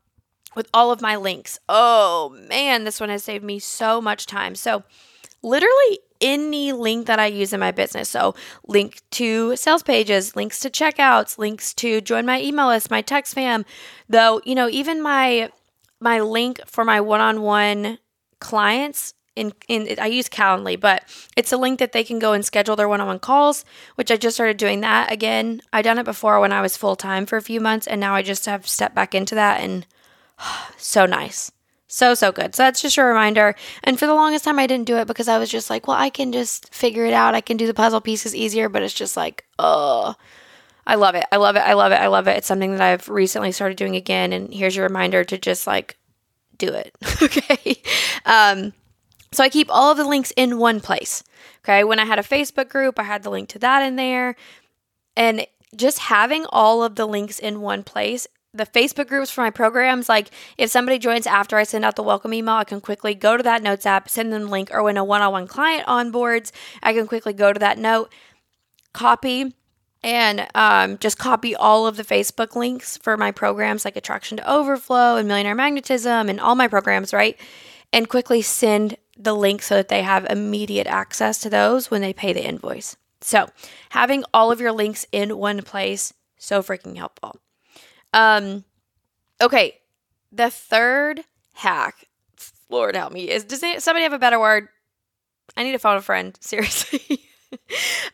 with 0.54 0.68
all 0.74 0.90
of 0.90 1.00
my 1.00 1.16
links. 1.16 1.58
Oh 1.68 2.36
man, 2.48 2.84
this 2.84 3.00
one 3.00 3.08
has 3.08 3.24
saved 3.24 3.44
me 3.44 3.58
so 3.58 4.00
much 4.00 4.26
time. 4.26 4.54
So 4.54 4.82
literally 5.42 6.00
any 6.20 6.72
link 6.72 7.06
that 7.06 7.18
I 7.18 7.26
use 7.26 7.52
in 7.52 7.60
my 7.60 7.72
business. 7.72 8.08
So, 8.08 8.34
link 8.66 9.00
to 9.12 9.56
sales 9.56 9.82
pages, 9.82 10.36
links 10.36 10.60
to 10.60 10.70
checkouts, 10.70 11.38
links 11.38 11.74
to 11.74 12.00
join 12.00 12.26
my 12.26 12.40
email 12.40 12.68
list, 12.68 12.90
my 12.90 13.02
text 13.02 13.34
fam. 13.34 13.64
Though, 14.08 14.40
you 14.44 14.54
know, 14.54 14.68
even 14.68 15.02
my 15.02 15.50
my 16.00 16.20
link 16.20 16.60
for 16.66 16.84
my 16.84 17.00
one-on-one 17.00 17.98
clients 18.38 19.14
in, 19.34 19.52
in 19.68 19.98
I 20.00 20.06
use 20.06 20.28
Calendly, 20.28 20.80
but 20.80 21.04
it's 21.36 21.52
a 21.52 21.56
link 21.56 21.78
that 21.78 21.92
they 21.92 22.02
can 22.02 22.18
go 22.18 22.32
and 22.32 22.44
schedule 22.44 22.74
their 22.74 22.88
one-on-one 22.88 23.20
calls, 23.20 23.64
which 23.94 24.10
I 24.10 24.16
just 24.16 24.36
started 24.36 24.56
doing 24.56 24.80
that 24.80 25.12
again. 25.12 25.60
I 25.72 25.82
done 25.82 25.98
it 25.98 26.04
before 26.04 26.40
when 26.40 26.52
I 26.52 26.62
was 26.62 26.76
full-time 26.76 27.26
for 27.26 27.36
a 27.36 27.42
few 27.42 27.60
months 27.60 27.86
and 27.86 28.00
now 28.00 28.14
I 28.14 28.22
just 28.22 28.46
have 28.46 28.66
stepped 28.66 28.94
back 28.94 29.14
into 29.14 29.34
that 29.34 29.60
and 29.60 29.86
so 30.76 31.06
nice. 31.06 31.52
So 31.88 32.14
so 32.14 32.32
good. 32.32 32.54
So 32.54 32.64
that's 32.64 32.82
just 32.82 32.96
a 32.98 33.04
reminder. 33.04 33.54
And 33.84 33.98
for 33.98 34.06
the 34.06 34.14
longest 34.14 34.44
time 34.44 34.58
I 34.58 34.66
didn't 34.66 34.86
do 34.86 34.96
it 34.96 35.06
because 35.06 35.28
I 35.28 35.38
was 35.38 35.50
just 35.50 35.70
like, 35.70 35.86
well, 35.86 35.96
I 35.96 36.10
can 36.10 36.32
just 36.32 36.72
figure 36.74 37.04
it 37.06 37.12
out. 37.12 37.34
I 37.34 37.40
can 37.40 37.56
do 37.56 37.66
the 37.66 37.74
puzzle 37.74 38.00
pieces 38.00 38.34
easier, 38.34 38.68
but 38.68 38.82
it's 38.82 38.94
just 38.94 39.16
like, 39.16 39.44
oh, 39.58 40.14
I 40.86 40.96
love 40.96 41.14
it. 41.14 41.24
I 41.30 41.36
love 41.36 41.56
it. 41.56 41.60
I 41.60 41.74
love 41.74 41.92
it. 41.92 42.00
I 42.00 42.08
love 42.08 42.28
it. 42.28 42.36
It's 42.38 42.46
something 42.46 42.72
that 42.72 42.80
I've 42.80 43.08
recently 43.08 43.52
started 43.52 43.76
doing 43.76 43.96
again 43.96 44.32
and 44.32 44.52
here's 44.52 44.74
your 44.74 44.86
reminder 44.86 45.24
to 45.24 45.38
just 45.38 45.66
like 45.66 45.96
do 46.58 46.72
it. 46.72 46.94
okay. 47.22 47.80
Um 48.24 48.72
so 49.32 49.44
I 49.44 49.48
keep 49.48 49.68
all 49.70 49.90
of 49.90 49.96
the 49.96 50.04
links 50.04 50.32
in 50.36 50.58
one 50.58 50.80
place. 50.80 51.22
Okay. 51.64 51.84
When 51.84 51.98
I 51.98 52.04
had 52.04 52.18
a 52.18 52.22
Facebook 52.22 52.68
group, 52.68 52.98
I 52.98 53.04
had 53.04 53.22
the 53.22 53.30
link 53.30 53.48
to 53.50 53.58
that 53.60 53.82
in 53.82 53.96
there. 53.96 54.34
And 55.16 55.46
just 55.74 55.98
having 55.98 56.46
all 56.50 56.82
of 56.82 56.94
the 56.94 57.06
links 57.06 57.38
in 57.38 57.60
one 57.60 57.82
place, 57.82 58.26
the 58.56 58.66
Facebook 58.66 59.08
groups 59.08 59.30
for 59.30 59.40
my 59.40 59.50
programs, 59.50 60.08
like 60.08 60.30
if 60.58 60.70
somebody 60.70 60.98
joins 60.98 61.26
after 61.26 61.56
I 61.56 61.64
send 61.64 61.84
out 61.84 61.96
the 61.96 62.02
welcome 62.02 62.34
email, 62.34 62.54
I 62.54 62.64
can 62.64 62.80
quickly 62.80 63.14
go 63.14 63.36
to 63.36 63.42
that 63.42 63.62
notes 63.62 63.86
app, 63.86 64.08
send 64.08 64.32
them 64.32 64.42
the 64.42 64.48
link, 64.48 64.70
or 64.72 64.82
when 64.82 64.96
a 64.96 65.04
one 65.04 65.22
on 65.22 65.32
one 65.32 65.46
client 65.46 65.86
onboards, 65.86 66.52
I 66.82 66.92
can 66.92 67.06
quickly 67.06 67.32
go 67.32 67.52
to 67.52 67.60
that 67.60 67.78
note, 67.78 68.12
copy 68.92 69.54
and 70.02 70.46
um, 70.54 70.98
just 70.98 71.18
copy 71.18 71.56
all 71.56 71.86
of 71.86 71.96
the 71.96 72.04
Facebook 72.04 72.54
links 72.54 72.96
for 72.96 73.16
my 73.16 73.32
programs 73.32 73.84
like 73.84 73.96
Attraction 73.96 74.36
to 74.36 74.50
Overflow 74.50 75.16
and 75.16 75.26
Millionaire 75.26 75.54
Magnetism 75.54 76.28
and 76.28 76.40
all 76.40 76.54
my 76.54 76.68
programs, 76.68 77.12
right? 77.12 77.38
And 77.92 78.08
quickly 78.08 78.42
send 78.42 78.96
the 79.18 79.34
link 79.34 79.62
so 79.62 79.76
that 79.76 79.88
they 79.88 80.02
have 80.02 80.26
immediate 80.26 80.86
access 80.86 81.38
to 81.38 81.50
those 81.50 81.90
when 81.90 82.02
they 82.02 82.12
pay 82.12 82.32
the 82.32 82.46
invoice. 82.46 82.96
So, 83.20 83.48
having 83.90 84.24
all 84.32 84.52
of 84.52 84.60
your 84.60 84.72
links 84.72 85.06
in 85.10 85.38
one 85.38 85.62
place, 85.62 86.12
so 86.36 86.62
freaking 86.62 86.96
helpful. 86.96 87.40
Um, 88.16 88.64
okay, 89.42 89.78
the 90.32 90.50
third 90.50 91.20
hack, 91.52 92.06
Lord 92.70 92.96
help 92.96 93.12
me, 93.12 93.30
is 93.30 93.44
does 93.44 93.60
somebody 93.84 94.04
have 94.04 94.14
a 94.14 94.18
better 94.18 94.40
word? 94.40 94.68
I 95.54 95.62
need 95.62 95.72
to 95.72 95.78
phone 95.78 95.98
a 95.98 96.02
friend, 96.02 96.36
seriously. 96.40 97.20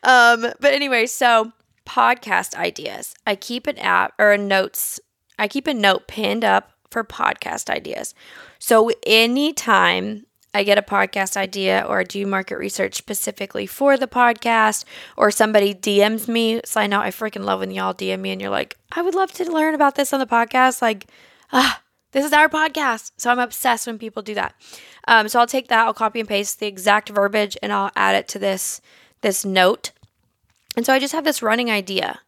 um, 0.03 0.41
but 0.59 0.73
anyway, 0.73 1.05
so 1.05 1.53
podcast 1.85 2.53
ideas. 2.55 3.15
I 3.25 3.35
keep 3.35 3.65
an 3.65 3.77
app 3.79 4.13
or 4.19 4.33
a 4.33 4.37
notes. 4.37 4.99
I 5.39 5.47
keep 5.47 5.67
a 5.67 5.73
note 5.73 6.07
pinned 6.09 6.43
up 6.43 6.71
for 6.91 7.05
podcast 7.05 7.69
ideas. 7.69 8.13
So 8.59 8.91
anytime 9.05 10.25
I 10.53 10.63
get 10.63 10.77
a 10.77 10.83
podcast 10.83 11.35
idea 11.35 11.85
or 11.87 12.03
do 12.03 12.25
market 12.25 12.57
research 12.57 12.95
specifically 12.95 13.65
for 13.65 13.97
the 13.97 14.07
podcast, 14.07 14.85
or 15.17 15.31
somebody 15.31 15.73
DMs 15.73 16.27
me. 16.27 16.61
I 16.75 16.87
know 16.87 17.01
I 17.01 17.09
freaking 17.09 17.43
love 17.43 17.59
when 17.59 17.71
y'all 17.71 17.93
DM 17.93 18.19
me 18.19 18.31
and 18.31 18.41
you're 18.41 18.49
like, 18.49 18.77
I 18.91 19.01
would 19.01 19.15
love 19.15 19.31
to 19.33 19.51
learn 19.51 19.73
about 19.73 19.95
this 19.95 20.13
on 20.13 20.19
the 20.19 20.25
podcast. 20.25 20.81
Like, 20.81 21.07
ah, 21.51 21.81
this 22.11 22.25
is 22.25 22.33
our 22.33 22.49
podcast. 22.49 23.11
So 23.17 23.31
I'm 23.31 23.39
obsessed 23.39 23.87
when 23.87 23.97
people 23.97 24.21
do 24.21 24.35
that. 24.35 24.53
Um, 25.07 25.27
so 25.27 25.39
I'll 25.39 25.47
take 25.47 25.67
that, 25.67 25.85
I'll 25.85 25.93
copy 25.93 26.19
and 26.19 26.29
paste 26.29 26.59
the 26.59 26.67
exact 26.67 27.09
verbiage, 27.09 27.57
and 27.61 27.73
I'll 27.73 27.91
add 27.95 28.15
it 28.15 28.27
to 28.29 28.39
this 28.39 28.81
this 29.21 29.43
note. 29.43 29.91
And 30.75 30.85
so 30.85 30.93
I 30.93 30.99
just 30.99 31.13
have 31.13 31.23
this 31.23 31.41
running 31.41 31.71
idea 31.71 32.19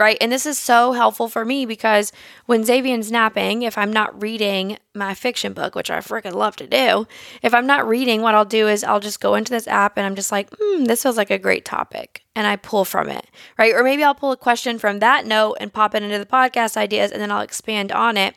right? 0.00 0.16
And 0.20 0.32
this 0.32 0.46
is 0.46 0.58
so 0.58 0.92
helpful 0.92 1.28
for 1.28 1.44
me 1.44 1.64
because 1.64 2.12
when 2.46 2.64
Xavier's 2.64 3.12
napping, 3.12 3.62
if 3.62 3.78
I'm 3.78 3.92
not 3.92 4.20
reading 4.20 4.78
my 4.94 5.14
fiction 5.14 5.52
book, 5.52 5.74
which 5.74 5.90
I 5.90 5.98
freaking 5.98 6.34
love 6.34 6.56
to 6.56 6.66
do, 6.66 7.06
if 7.42 7.54
I'm 7.54 7.66
not 7.66 7.86
reading, 7.86 8.20
what 8.20 8.34
I'll 8.34 8.44
do 8.44 8.66
is 8.66 8.82
I'll 8.82 9.00
just 9.00 9.20
go 9.20 9.34
into 9.34 9.50
this 9.50 9.68
app 9.68 9.96
and 9.96 10.04
I'm 10.04 10.16
just 10.16 10.32
like, 10.32 10.48
hmm, 10.58 10.84
this 10.84 11.02
feels 11.02 11.16
like 11.16 11.30
a 11.30 11.38
great 11.38 11.64
topic. 11.64 12.24
And 12.34 12.46
I 12.46 12.56
pull 12.56 12.84
from 12.84 13.08
it, 13.08 13.26
right? 13.58 13.74
Or 13.74 13.84
maybe 13.84 14.02
I'll 14.02 14.14
pull 14.14 14.32
a 14.32 14.36
question 14.36 14.78
from 14.78 14.98
that 14.98 15.26
note 15.26 15.58
and 15.60 15.72
pop 15.72 15.94
it 15.94 16.02
into 16.02 16.18
the 16.18 16.26
podcast 16.26 16.76
ideas 16.76 17.12
and 17.12 17.20
then 17.22 17.30
I'll 17.30 17.42
expand 17.42 17.92
on 17.92 18.16
it. 18.16 18.34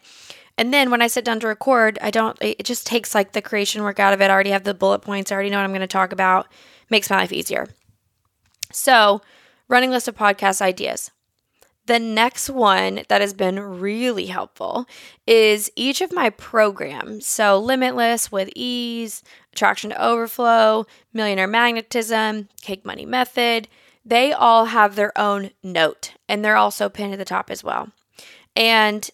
And 0.58 0.74
then 0.74 0.90
when 0.90 1.02
I 1.02 1.08
sit 1.08 1.26
down 1.26 1.40
to 1.42 1.48
record, 1.48 2.00
I 2.02 2.12
don't, 2.12 2.38
it 2.42 2.64
just 2.64 2.88
takes 2.88 3.14
like 3.14 3.34
the 3.34 3.42
creation 3.42 3.84
work 3.84 4.00
out 4.00 4.14
of 4.14 4.22
it. 4.22 4.30
I 4.30 4.34
already 4.34 4.52
have 4.52 4.64
the 4.64 4.74
bullet 4.74 5.00
points, 5.00 5.32
I 5.32 5.36
already 5.36 5.50
know 5.50 5.58
what 5.58 5.64
I'm 5.64 5.72
going 5.72 5.82
to 5.82 5.88
talk 5.88 6.14
about, 6.14 6.48
makes 6.90 7.10
my 7.10 7.18
life 7.18 7.34
easier. 7.34 7.68
So, 8.72 9.22
running 9.68 9.90
list 9.90 10.08
of 10.08 10.16
podcast 10.16 10.62
ideas. 10.62 11.12
The 11.88 12.00
next 12.00 12.50
one 12.50 13.02
that 13.10 13.22
has 13.22 13.34
been 13.34 13.60
really 13.60 14.26
helpful 14.26 14.88
is 15.28 15.72
each 15.76 16.02
of 16.02 16.12
my 16.12 16.32
programs. 16.32 17.28
So, 17.28 17.60
Limitless 17.60 18.32
with 18.32 18.50
Ease, 18.56 19.24
Attraction 19.54 19.92
to 19.92 20.04
Overflow, 20.04 20.88
Millionaire 21.14 21.48
Magnetism, 21.48 22.50
Cake 22.62 22.86
Money 22.86 23.06
Method, 23.06 23.68
they 24.04 24.32
all 24.34 24.66
have 24.66 24.96
their 24.96 25.18
own 25.18 25.52
note 25.64 26.14
and 26.30 26.44
they're 26.44 26.56
also 26.56 26.90
pinned 26.90 27.14
at 27.14 27.20
the 27.20 27.26
top 27.26 27.50
as 27.50 27.64
well. 27.64 27.90
And 28.56 29.10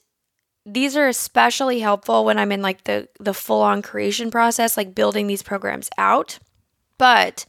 these 0.66 0.96
are 0.96 1.08
especially 1.08 1.80
helpful 1.80 2.24
when 2.24 2.38
I'm 2.38 2.52
in 2.52 2.62
like 2.62 2.84
the 2.84 3.08
the 3.20 3.34
full 3.34 3.62
on 3.62 3.82
creation 3.82 4.30
process, 4.30 4.78
like 4.78 4.94
building 4.94 5.28
these 5.28 5.42
programs 5.42 5.90
out. 5.98 6.40
But 6.98 7.46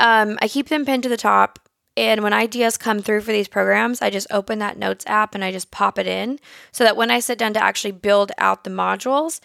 um, 0.00 0.38
I 0.42 0.48
keep 0.48 0.68
them 0.68 0.84
pinned 0.84 1.04
to 1.04 1.08
the 1.08 1.16
top 1.16 1.60
and 1.98 2.22
when 2.22 2.32
ideas 2.32 2.78
come 2.78 3.02
through 3.02 3.22
for 3.22 3.32
these 3.32 3.48
programs, 3.48 4.00
I 4.00 4.08
just 4.08 4.28
open 4.30 4.60
that 4.60 4.78
notes 4.78 5.04
app 5.08 5.34
and 5.34 5.42
I 5.42 5.50
just 5.50 5.72
pop 5.72 5.98
it 5.98 6.06
in 6.06 6.38
so 6.70 6.84
that 6.84 6.96
when 6.96 7.10
I 7.10 7.18
sit 7.18 7.38
down 7.38 7.54
to 7.54 7.62
actually 7.62 7.90
build 7.90 8.30
out 8.38 8.62
the 8.62 8.70
modules, 8.70 9.40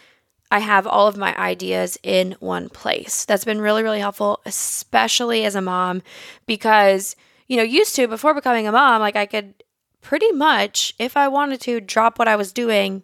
I 0.51 0.59
have 0.59 0.85
all 0.85 1.07
of 1.07 1.17
my 1.17 1.35
ideas 1.35 1.97
in 2.03 2.35
one 2.39 2.69
place. 2.69 3.25
That's 3.25 3.43
been 3.43 3.59
really, 3.59 3.81
really 3.81 4.01
helpful, 4.01 4.39
especially 4.45 5.45
as 5.45 5.55
a 5.55 5.61
mom, 5.61 6.03
because, 6.45 7.15
you 7.47 7.57
know, 7.57 7.63
used 7.63 7.95
to 7.95 8.07
before 8.07 8.35
becoming 8.35 8.67
a 8.67 8.71
mom, 8.71 9.01
like 9.01 9.15
I 9.15 9.25
could 9.25 9.55
pretty 10.01 10.31
much, 10.31 10.93
if 10.99 11.17
I 11.17 11.29
wanted 11.29 11.59
to, 11.61 11.81
drop 11.81 12.19
what 12.19 12.27
I 12.27 12.35
was 12.35 12.53
doing 12.53 13.01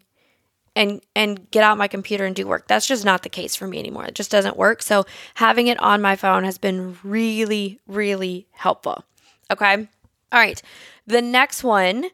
and 0.75 1.01
and 1.15 1.49
get 1.49 1.63
out 1.63 1.79
my 1.79 1.87
computer 1.87 2.23
and 2.23 2.35
do 2.35 2.45
work. 2.45 2.67
That's 2.67 2.85
just 2.85 3.03
not 3.03 3.23
the 3.23 3.29
case 3.29 3.55
for 3.55 3.65
me 3.65 3.79
anymore. 3.79 4.05
It 4.05 4.13
just 4.13 4.29
doesn't 4.29 4.57
work. 4.57 4.83
So 4.83 5.07
having 5.33 5.65
it 5.65 5.79
on 5.79 6.03
my 6.03 6.15
phone 6.15 6.43
has 6.43 6.59
been 6.59 6.99
really, 7.03 7.79
really 7.87 8.45
helpful. 8.51 9.05
Okay. 9.51 9.87
All 10.31 10.39
right. 10.39 10.61
The 11.07 11.21
next 11.21 11.63
one 11.63 12.05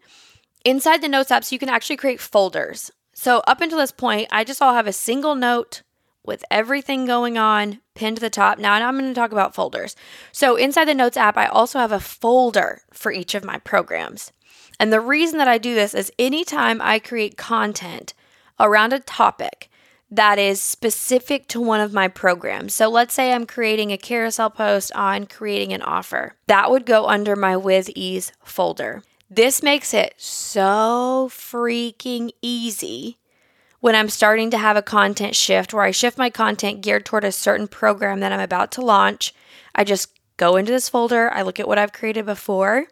inside 0.64 1.02
the 1.02 1.10
notes 1.10 1.32
app, 1.32 1.44
so 1.44 1.54
you 1.54 1.60
can 1.60 1.70
actually 1.70 1.98
create 1.98 2.20
folders. 2.20 2.92
So 3.14 3.42
up 3.48 3.62
until 3.62 3.78
this 3.78 3.92
point, 3.92 4.28
I 4.32 4.44
just 4.44 4.62
all 4.62 4.74
have 4.74 4.88
a 4.88 4.94
single 4.94 5.36
note 5.36 5.82
with 6.26 6.44
everything 6.50 7.06
going 7.06 7.38
on 7.38 7.80
pinned 7.94 8.18
to 8.18 8.22
the 8.22 8.30
top. 8.30 8.58
Now 8.58 8.74
I'm 8.74 8.98
going 8.98 9.14
to 9.14 9.20
talk 9.20 9.32
about 9.32 9.56
folders. 9.56 9.96
So 10.32 10.56
inside 10.56 10.86
the 10.86 10.94
notes 10.94 11.18
app, 11.18 11.38
I 11.38 11.46
also 11.46 11.80
have 11.80 11.92
a 11.92 12.00
folder 12.00 12.82
for 12.92 13.12
each 13.12 13.36
of 13.36 13.46
my 13.46 13.60
programs. 13.60 14.32
And 14.80 14.92
the 14.92 15.00
reason 15.00 15.38
that 15.38 15.48
I 15.48 15.58
do 15.58 15.76
this 15.76 15.94
is 15.94 16.12
anytime 16.20 16.82
I 16.82 17.00
create 17.00 17.38
content 17.38 18.14
around 18.60 18.94
a 18.94 19.00
topic, 19.00 19.70
that 20.12 20.38
is 20.38 20.62
specific 20.62 21.48
to 21.50 21.60
one 21.60 21.82
of 21.82 21.94
my 21.94 22.08
programs. 22.08 22.74
So 22.74 22.90
let's 22.90 23.14
say 23.14 23.34
I'm 23.34 23.46
creating 23.46 23.92
a 23.92 23.98
carousel 23.98 24.50
post 24.50 24.92
on 24.94 25.26
creating 25.26 25.74
an 25.74 25.82
offer. 25.82 26.36
That 26.48 26.70
would 26.70 26.86
go 26.86 27.08
under 27.08 27.36
my 27.36 27.58
with 27.58 27.90
ease 27.96 28.32
folder. 28.44 29.04
This 29.30 29.64
makes 29.64 29.94
it 29.94 30.14
so 30.18 31.30
freaking 31.32 32.32
easy 32.42 33.18
when 33.80 33.96
I'm 33.96 34.10
starting 34.10 34.52
to 34.52 34.58
have 34.58 34.78
a 34.78 34.82
content 34.82 35.36
shift 35.36 35.74
where 35.74 35.84
I 35.84 35.92
shift 35.92 36.18
my 36.18 36.30
content 36.30 36.82
geared 36.82 37.06
toward 37.06 37.24
a 37.24 37.32
certain 37.32 37.68
program 37.68 38.20
that 38.20 38.32
I'm 38.32 38.40
about 38.40 38.72
to 38.74 38.82
launch. 38.82 39.34
I 39.74 39.84
just 39.84 40.10
go 40.38 40.56
into 40.56 40.72
this 40.72 40.90
folder, 40.90 41.32
I 41.32 41.42
look 41.42 41.60
at 41.60 41.68
what 41.68 41.78
I've 41.78 41.94
created 41.94 42.26
before, 42.26 42.86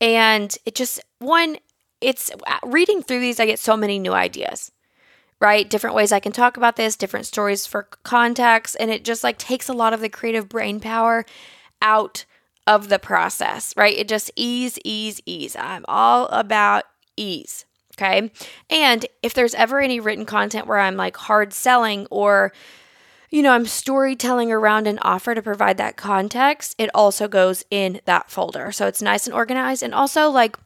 and 0.00 0.56
it 0.64 0.74
just 0.74 1.00
one 1.18 1.56
it's 2.00 2.32
uh, 2.46 2.58
reading 2.64 3.02
through 3.02 3.20
these 3.20 3.38
I 3.38 3.46
get 3.46 3.60
so 3.60 3.76
many 3.76 3.98
new 3.98 4.12
ideas 4.12 4.72
right? 5.42 5.68
Different 5.68 5.96
ways 5.96 6.12
I 6.12 6.20
can 6.20 6.30
talk 6.32 6.56
about 6.56 6.76
this, 6.76 6.94
different 6.94 7.26
stories 7.26 7.66
for 7.66 7.88
context, 8.04 8.76
and 8.78 8.90
it 8.90 9.04
just 9.04 9.24
like 9.24 9.38
takes 9.38 9.68
a 9.68 9.72
lot 9.72 9.92
of 9.92 10.00
the 10.00 10.08
creative 10.08 10.48
brain 10.48 10.78
power 10.78 11.26
out 11.82 12.24
of 12.66 12.88
the 12.88 13.00
process, 13.00 13.76
right? 13.76 13.98
It 13.98 14.08
just 14.08 14.30
ease, 14.36 14.78
ease, 14.84 15.20
ease. 15.26 15.56
I'm 15.56 15.84
all 15.88 16.26
about 16.28 16.84
ease. 17.16 17.64
Okay. 17.94 18.30
And 18.70 19.04
if 19.22 19.34
there's 19.34 19.54
ever 19.54 19.80
any 19.80 20.00
written 20.00 20.24
content 20.24 20.66
where 20.66 20.78
I'm 20.78 20.96
like 20.96 21.16
hard 21.16 21.52
selling 21.52 22.06
or, 22.10 22.52
you 23.30 23.42
know, 23.42 23.52
I'm 23.52 23.66
storytelling 23.66 24.52
around 24.52 24.86
an 24.86 25.00
offer 25.02 25.34
to 25.34 25.42
provide 25.42 25.76
that 25.78 25.96
context, 25.96 26.74
it 26.78 26.88
also 26.94 27.26
goes 27.26 27.64
in 27.68 28.00
that 28.04 28.30
folder. 28.30 28.70
So 28.70 28.86
it's 28.86 29.02
nice 29.02 29.26
and 29.26 29.34
organized. 29.34 29.82
And 29.82 29.92
also, 29.92 30.30
like, 30.30 30.56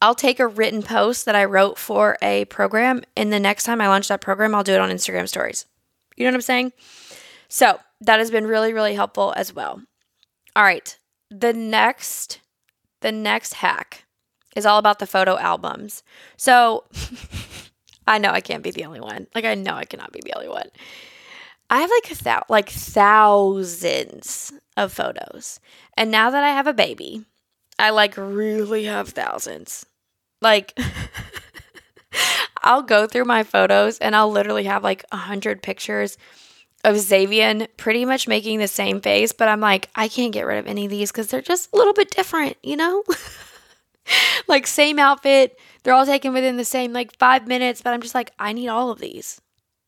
I'll 0.00 0.14
take 0.14 0.38
a 0.38 0.46
written 0.46 0.82
post 0.82 1.24
that 1.24 1.34
I 1.34 1.44
wrote 1.44 1.78
for 1.78 2.16
a 2.22 2.44
program, 2.46 3.02
and 3.16 3.32
the 3.32 3.40
next 3.40 3.64
time 3.64 3.80
I 3.80 3.88
launch 3.88 4.08
that 4.08 4.20
program, 4.20 4.54
I'll 4.54 4.62
do 4.62 4.74
it 4.74 4.80
on 4.80 4.90
Instagram 4.90 5.28
stories. 5.28 5.66
You 6.16 6.24
know 6.24 6.30
what 6.30 6.36
I'm 6.36 6.42
saying? 6.42 6.72
So 7.48 7.80
that 8.00 8.18
has 8.18 8.30
been 8.30 8.46
really, 8.46 8.72
really 8.72 8.94
helpful 8.94 9.32
as 9.36 9.52
well. 9.52 9.82
All 10.54 10.62
right. 10.62 10.98
The 11.30 11.52
next, 11.52 12.40
the 13.00 13.12
next 13.12 13.54
hack 13.54 14.04
is 14.56 14.66
all 14.66 14.78
about 14.78 14.98
the 14.98 15.06
photo 15.06 15.38
albums. 15.38 16.02
So 16.36 16.84
I 18.06 18.18
know 18.18 18.30
I 18.30 18.40
can't 18.40 18.62
be 18.62 18.70
the 18.70 18.84
only 18.84 19.00
one. 19.00 19.26
Like 19.34 19.44
I 19.44 19.54
know 19.54 19.74
I 19.74 19.84
cannot 19.84 20.12
be 20.12 20.20
the 20.24 20.34
only 20.34 20.48
one. 20.48 20.68
I 21.70 21.80
have 21.80 21.90
like 21.90 22.10
a 22.10 22.22
thou- 22.22 22.44
like 22.48 22.70
thousands 22.70 24.52
of 24.76 24.92
photos. 24.92 25.60
And 25.96 26.10
now 26.10 26.30
that 26.30 26.42
I 26.42 26.50
have 26.50 26.66
a 26.66 26.72
baby, 26.72 27.24
I 27.78 27.90
like 27.90 28.14
really 28.16 28.84
have 28.84 29.10
thousands. 29.10 29.86
Like, 30.40 30.78
I'll 32.62 32.82
go 32.82 33.06
through 33.06 33.24
my 33.24 33.44
photos 33.44 33.98
and 33.98 34.16
I'll 34.16 34.30
literally 34.30 34.64
have 34.64 34.82
like 34.82 35.04
a 35.12 35.16
hundred 35.16 35.62
pictures 35.62 36.18
of 36.84 36.98
Xavier 36.98 37.66
pretty 37.76 38.04
much 38.04 38.28
making 38.28 38.58
the 38.58 38.68
same 38.68 39.00
face, 39.00 39.32
but 39.32 39.48
I'm 39.48 39.60
like, 39.60 39.88
I 39.94 40.08
can't 40.08 40.32
get 40.32 40.46
rid 40.46 40.58
of 40.58 40.66
any 40.66 40.84
of 40.84 40.90
these 40.90 41.10
because 41.10 41.28
they're 41.28 41.42
just 41.42 41.72
a 41.72 41.76
little 41.76 41.92
bit 41.92 42.10
different, 42.10 42.56
you 42.62 42.76
know? 42.76 43.02
like, 44.48 44.66
same 44.66 44.98
outfit, 44.98 45.58
they're 45.82 45.94
all 45.94 46.06
taken 46.06 46.32
within 46.32 46.56
the 46.56 46.64
same 46.64 46.92
like 46.92 47.16
five 47.18 47.46
minutes, 47.46 47.82
but 47.82 47.92
I'm 47.92 48.00
just 48.00 48.14
like, 48.14 48.32
I 48.38 48.52
need 48.52 48.68
all 48.68 48.90
of 48.90 49.00
these. 49.00 49.40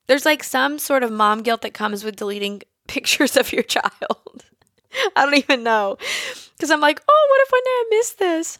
There's 0.06 0.24
like 0.24 0.42
some 0.42 0.78
sort 0.78 1.02
of 1.02 1.12
mom 1.12 1.42
guilt 1.42 1.62
that 1.62 1.74
comes 1.74 2.02
with 2.02 2.16
deleting 2.16 2.62
pictures 2.88 3.36
of 3.36 3.52
your 3.52 3.62
child. 3.62 4.44
I 5.16 5.24
don't 5.24 5.36
even 5.36 5.62
know. 5.62 5.96
Because 6.56 6.70
I'm 6.70 6.80
like, 6.80 7.00
oh, 7.08 7.26
what 7.30 7.42
if 7.42 7.52
one 7.52 7.62
day 7.64 7.70
I 7.70 7.86
miss 7.90 8.10
this? 8.12 8.58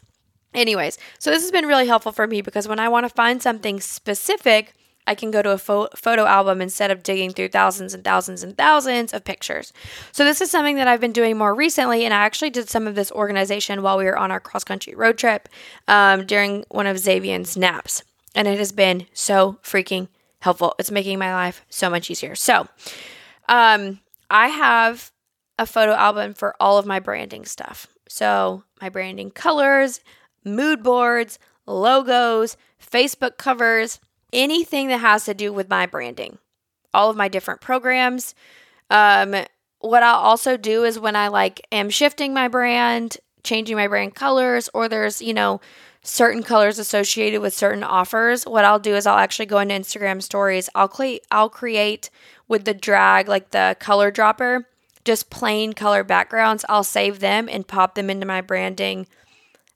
Anyways, 0.53 0.97
so 1.19 1.31
this 1.31 1.43
has 1.43 1.51
been 1.51 1.65
really 1.65 1.87
helpful 1.87 2.11
for 2.11 2.27
me 2.27 2.41
because 2.41 2.67
when 2.67 2.79
I 2.79 2.89
want 2.89 3.05
to 3.05 3.09
find 3.09 3.41
something 3.41 3.79
specific 3.79 4.73
I 5.07 5.15
can 5.15 5.31
go 5.31 5.41
to 5.41 5.51
a 5.51 5.57
fo- 5.57 5.89
photo 5.95 6.25
album 6.25 6.61
instead 6.61 6.91
of 6.91 7.03
digging 7.03 7.31
through 7.31 7.49
thousands 7.49 7.93
and 7.93 8.03
thousands 8.03 8.43
and 8.43 8.55
thousands 8.55 9.13
of 9.13 9.23
pictures. 9.23 9.73
So, 10.11 10.23
this 10.23 10.41
is 10.41 10.51
something 10.51 10.75
that 10.75 10.87
I've 10.87 11.01
been 11.01 11.11
doing 11.11 11.37
more 11.37 11.55
recently, 11.55 12.05
and 12.05 12.13
I 12.13 12.17
actually 12.17 12.51
did 12.51 12.69
some 12.69 12.87
of 12.87 12.95
this 12.95 13.11
organization 13.11 13.81
while 13.81 13.97
we 13.97 14.05
were 14.05 14.17
on 14.17 14.31
our 14.31 14.39
cross 14.39 14.63
country 14.63 14.93
road 14.93 15.17
trip 15.17 15.49
um, 15.87 16.25
during 16.25 16.65
one 16.69 16.87
of 16.87 16.99
Xavier's 16.99 17.57
naps. 17.57 18.03
And 18.35 18.47
it 18.47 18.57
has 18.59 18.71
been 18.71 19.07
so 19.13 19.57
freaking 19.63 20.07
helpful. 20.39 20.75
It's 20.79 20.91
making 20.91 21.19
my 21.19 21.33
life 21.33 21.65
so 21.69 21.89
much 21.89 22.09
easier. 22.09 22.35
So, 22.35 22.67
um, 23.49 23.99
I 24.29 24.47
have 24.49 25.11
a 25.57 25.65
photo 25.65 25.93
album 25.93 26.33
for 26.33 26.55
all 26.59 26.77
of 26.77 26.85
my 26.85 26.99
branding 26.99 27.45
stuff. 27.45 27.87
So, 28.07 28.63
my 28.81 28.89
branding 28.89 29.31
colors, 29.31 30.01
mood 30.43 30.83
boards, 30.83 31.39
logos, 31.65 32.57
Facebook 32.81 33.37
covers, 33.37 33.99
anything 34.33 34.87
that 34.87 34.99
has 34.99 35.25
to 35.25 35.33
do 35.33 35.53
with 35.53 35.69
my 35.69 35.85
branding, 35.85 36.37
all 36.93 37.09
of 37.09 37.17
my 37.17 37.27
different 37.27 37.61
programs. 37.61 38.35
Um, 38.89 39.35
what 39.79 40.03
I'll 40.03 40.19
also 40.19 40.57
do 40.57 40.83
is 40.83 40.99
when 40.99 41.15
I 41.15 41.27
like 41.27 41.61
am 41.71 41.89
shifting 41.89 42.33
my 42.33 42.47
brand, 42.47 43.17
changing 43.43 43.75
my 43.75 43.87
brand 43.87 44.15
colors, 44.15 44.69
or 44.73 44.87
there's, 44.87 45.21
you 45.21 45.33
know, 45.33 45.61
certain 46.03 46.43
colors 46.43 46.79
associated 46.79 47.41
with 47.41 47.53
certain 47.53 47.83
offers, 47.83 48.43
what 48.45 48.65
I'll 48.65 48.79
do 48.79 48.95
is 48.95 49.05
I'll 49.05 49.17
actually 49.17 49.45
go 49.45 49.59
into 49.59 49.75
Instagram 49.75 50.21
stories. 50.21 50.69
I'll 50.75 50.87
create 50.87 51.25
I'll 51.31 51.49
create 51.49 52.09
with 52.47 52.65
the 52.65 52.73
drag 52.73 53.27
like 53.27 53.51
the 53.51 53.75
color 53.79 54.11
dropper, 54.11 54.67
just 55.05 55.29
plain 55.29 55.73
color 55.73 56.03
backgrounds. 56.03 56.65
I'll 56.69 56.83
save 56.83 57.19
them 57.19 57.49
and 57.49 57.67
pop 57.67 57.95
them 57.95 58.09
into 58.09 58.25
my 58.25 58.41
branding 58.41 59.07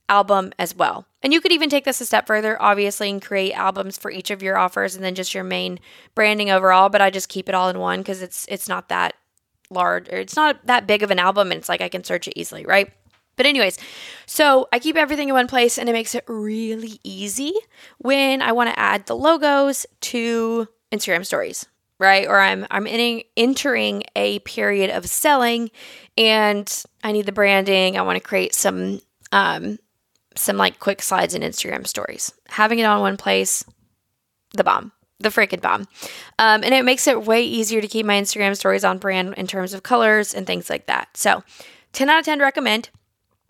album 0.07 0.53
as 0.59 0.75
well. 0.75 1.07
And 1.23 1.33
you 1.33 1.41
could 1.41 1.51
even 1.51 1.69
take 1.69 1.85
this 1.85 2.01
a 2.01 2.05
step 2.05 2.27
further, 2.27 2.61
obviously, 2.61 3.09
and 3.09 3.21
create 3.21 3.53
albums 3.53 3.97
for 3.97 4.11
each 4.11 4.29
of 4.29 4.43
your 4.43 4.57
offers 4.57 4.95
and 4.95 5.03
then 5.03 5.15
just 5.15 5.33
your 5.33 5.43
main 5.43 5.79
branding 6.13 6.51
overall. 6.51 6.89
But 6.89 7.01
I 7.01 7.09
just 7.09 7.29
keep 7.29 7.49
it 7.49 7.55
all 7.55 7.69
in 7.69 7.79
one 7.79 7.99
because 7.99 8.21
it's 8.21 8.45
it's 8.49 8.69
not 8.69 8.89
that 8.89 9.15
large 9.71 10.07
or 10.09 10.17
it's 10.17 10.35
not 10.35 10.63
that 10.67 10.85
big 10.85 11.01
of 11.01 11.09
an 11.09 11.19
album 11.19 11.51
and 11.51 11.57
it's 11.57 11.69
like 11.69 11.81
I 11.81 11.89
can 11.89 12.03
search 12.03 12.27
it 12.27 12.39
easily, 12.39 12.65
right? 12.65 12.93
But 13.35 13.45
anyways, 13.45 13.77
so 14.25 14.67
I 14.71 14.79
keep 14.79 14.95
everything 14.95 15.29
in 15.29 15.35
one 15.35 15.47
place 15.47 15.77
and 15.77 15.89
it 15.89 15.93
makes 15.93 16.15
it 16.15 16.23
really 16.27 16.99
easy 17.03 17.53
when 17.97 18.41
I 18.41 18.51
want 18.53 18.69
to 18.69 18.79
add 18.79 19.07
the 19.07 19.15
logos 19.15 19.85
to 20.01 20.67
Instagram 20.91 21.25
stories, 21.25 21.65
right? 21.99 22.27
Or 22.27 22.39
I'm 22.39 22.65
I'm 22.71 22.87
in, 22.87 23.23
entering 23.37 24.03
a 24.15 24.39
period 24.39 24.89
of 24.89 25.07
selling 25.07 25.71
and 26.17 26.83
I 27.03 27.11
need 27.11 27.25
the 27.25 27.31
branding. 27.31 27.97
I 27.97 28.01
want 28.01 28.17
to 28.17 28.27
create 28.27 28.53
some 28.53 29.01
um, 29.31 29.79
some 30.35 30.57
like 30.57 30.79
quick 30.79 31.01
slides 31.01 31.33
and 31.33 31.43
Instagram 31.43 31.87
stories. 31.87 32.33
Having 32.49 32.79
it 32.79 32.83
on 32.83 33.01
one 33.01 33.17
place, 33.17 33.63
the 34.53 34.63
bomb, 34.63 34.91
the 35.19 35.29
freaking 35.29 35.61
bomb. 35.61 35.81
Um, 36.39 36.63
and 36.63 36.73
it 36.73 36.85
makes 36.85 37.07
it 37.07 37.23
way 37.23 37.43
easier 37.43 37.81
to 37.81 37.87
keep 37.87 38.05
my 38.05 38.19
Instagram 38.19 38.55
stories 38.55 38.83
on 38.83 38.97
brand 38.97 39.33
in 39.37 39.47
terms 39.47 39.73
of 39.73 39.83
colors 39.83 40.33
and 40.33 40.45
things 40.45 40.69
like 40.69 40.87
that. 40.87 41.15
So, 41.17 41.43
10 41.93 42.09
out 42.09 42.19
of 42.19 42.25
10 42.25 42.39
recommend. 42.39 42.89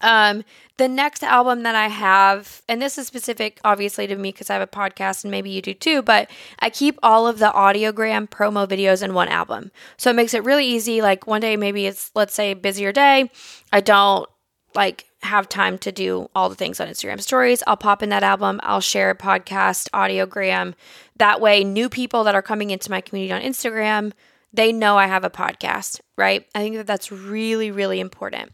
Um, 0.01 0.43
the 0.77 0.87
next 0.87 1.23
album 1.23 1.63
that 1.63 1.75
I 1.75 1.87
have, 1.87 2.61
and 2.67 2.81
this 2.81 2.97
is 2.97 3.07
specific 3.07 3.59
obviously 3.63 4.07
to 4.07 4.15
me 4.15 4.31
because 4.31 4.49
I 4.49 4.53
have 4.53 4.61
a 4.61 4.67
podcast 4.67 5.23
and 5.23 5.31
maybe 5.31 5.49
you 5.49 5.61
do 5.61 5.73
too, 5.73 6.01
but 6.01 6.29
I 6.59 6.69
keep 6.69 6.99
all 7.01 7.27
of 7.27 7.39
the 7.39 7.51
audiogram 7.51 8.29
promo 8.29 8.67
videos 8.67 9.01
in 9.01 9.13
one 9.13 9.29
album. 9.29 9.71
So 9.97 10.09
it 10.09 10.15
makes 10.15 10.33
it 10.33 10.43
really 10.43 10.65
easy. 10.65 11.01
Like 11.01 11.27
one 11.27 11.41
day, 11.41 11.55
maybe 11.55 11.85
it's, 11.85 12.11
let's 12.13 12.33
say, 12.33 12.53
busier 12.53 12.91
day. 12.91 13.31
I 13.71 13.79
don't 13.81 14.29
like 14.75 15.05
have 15.25 15.49
time 15.49 15.77
to 15.79 15.91
do 15.91 16.29
all 16.35 16.49
the 16.49 16.55
things 16.55 16.79
on 16.79 16.87
Instagram 16.87 17.21
stories, 17.21 17.63
I'll 17.67 17.77
pop 17.77 18.03
in 18.03 18.09
that 18.09 18.23
album. 18.23 18.59
I'll 18.63 18.81
share 18.81 19.09
a 19.09 19.15
podcast, 19.15 19.89
audiogram. 19.91 20.73
That 21.17 21.41
way, 21.41 21.63
new 21.63 21.89
people 21.89 22.23
that 22.25 22.35
are 22.35 22.41
coming 22.41 22.69
into 22.69 22.91
my 22.91 23.01
community 23.01 23.33
on 23.33 23.41
Instagram, 23.41 24.13
they 24.53 24.71
know 24.71 24.97
I 24.97 25.07
have 25.07 25.23
a 25.23 25.29
podcast, 25.29 25.99
right? 26.17 26.45
I 26.55 26.59
think 26.59 26.75
that 26.75 26.87
that's 26.87 27.11
really, 27.11 27.71
really 27.71 27.99
important, 27.99 28.51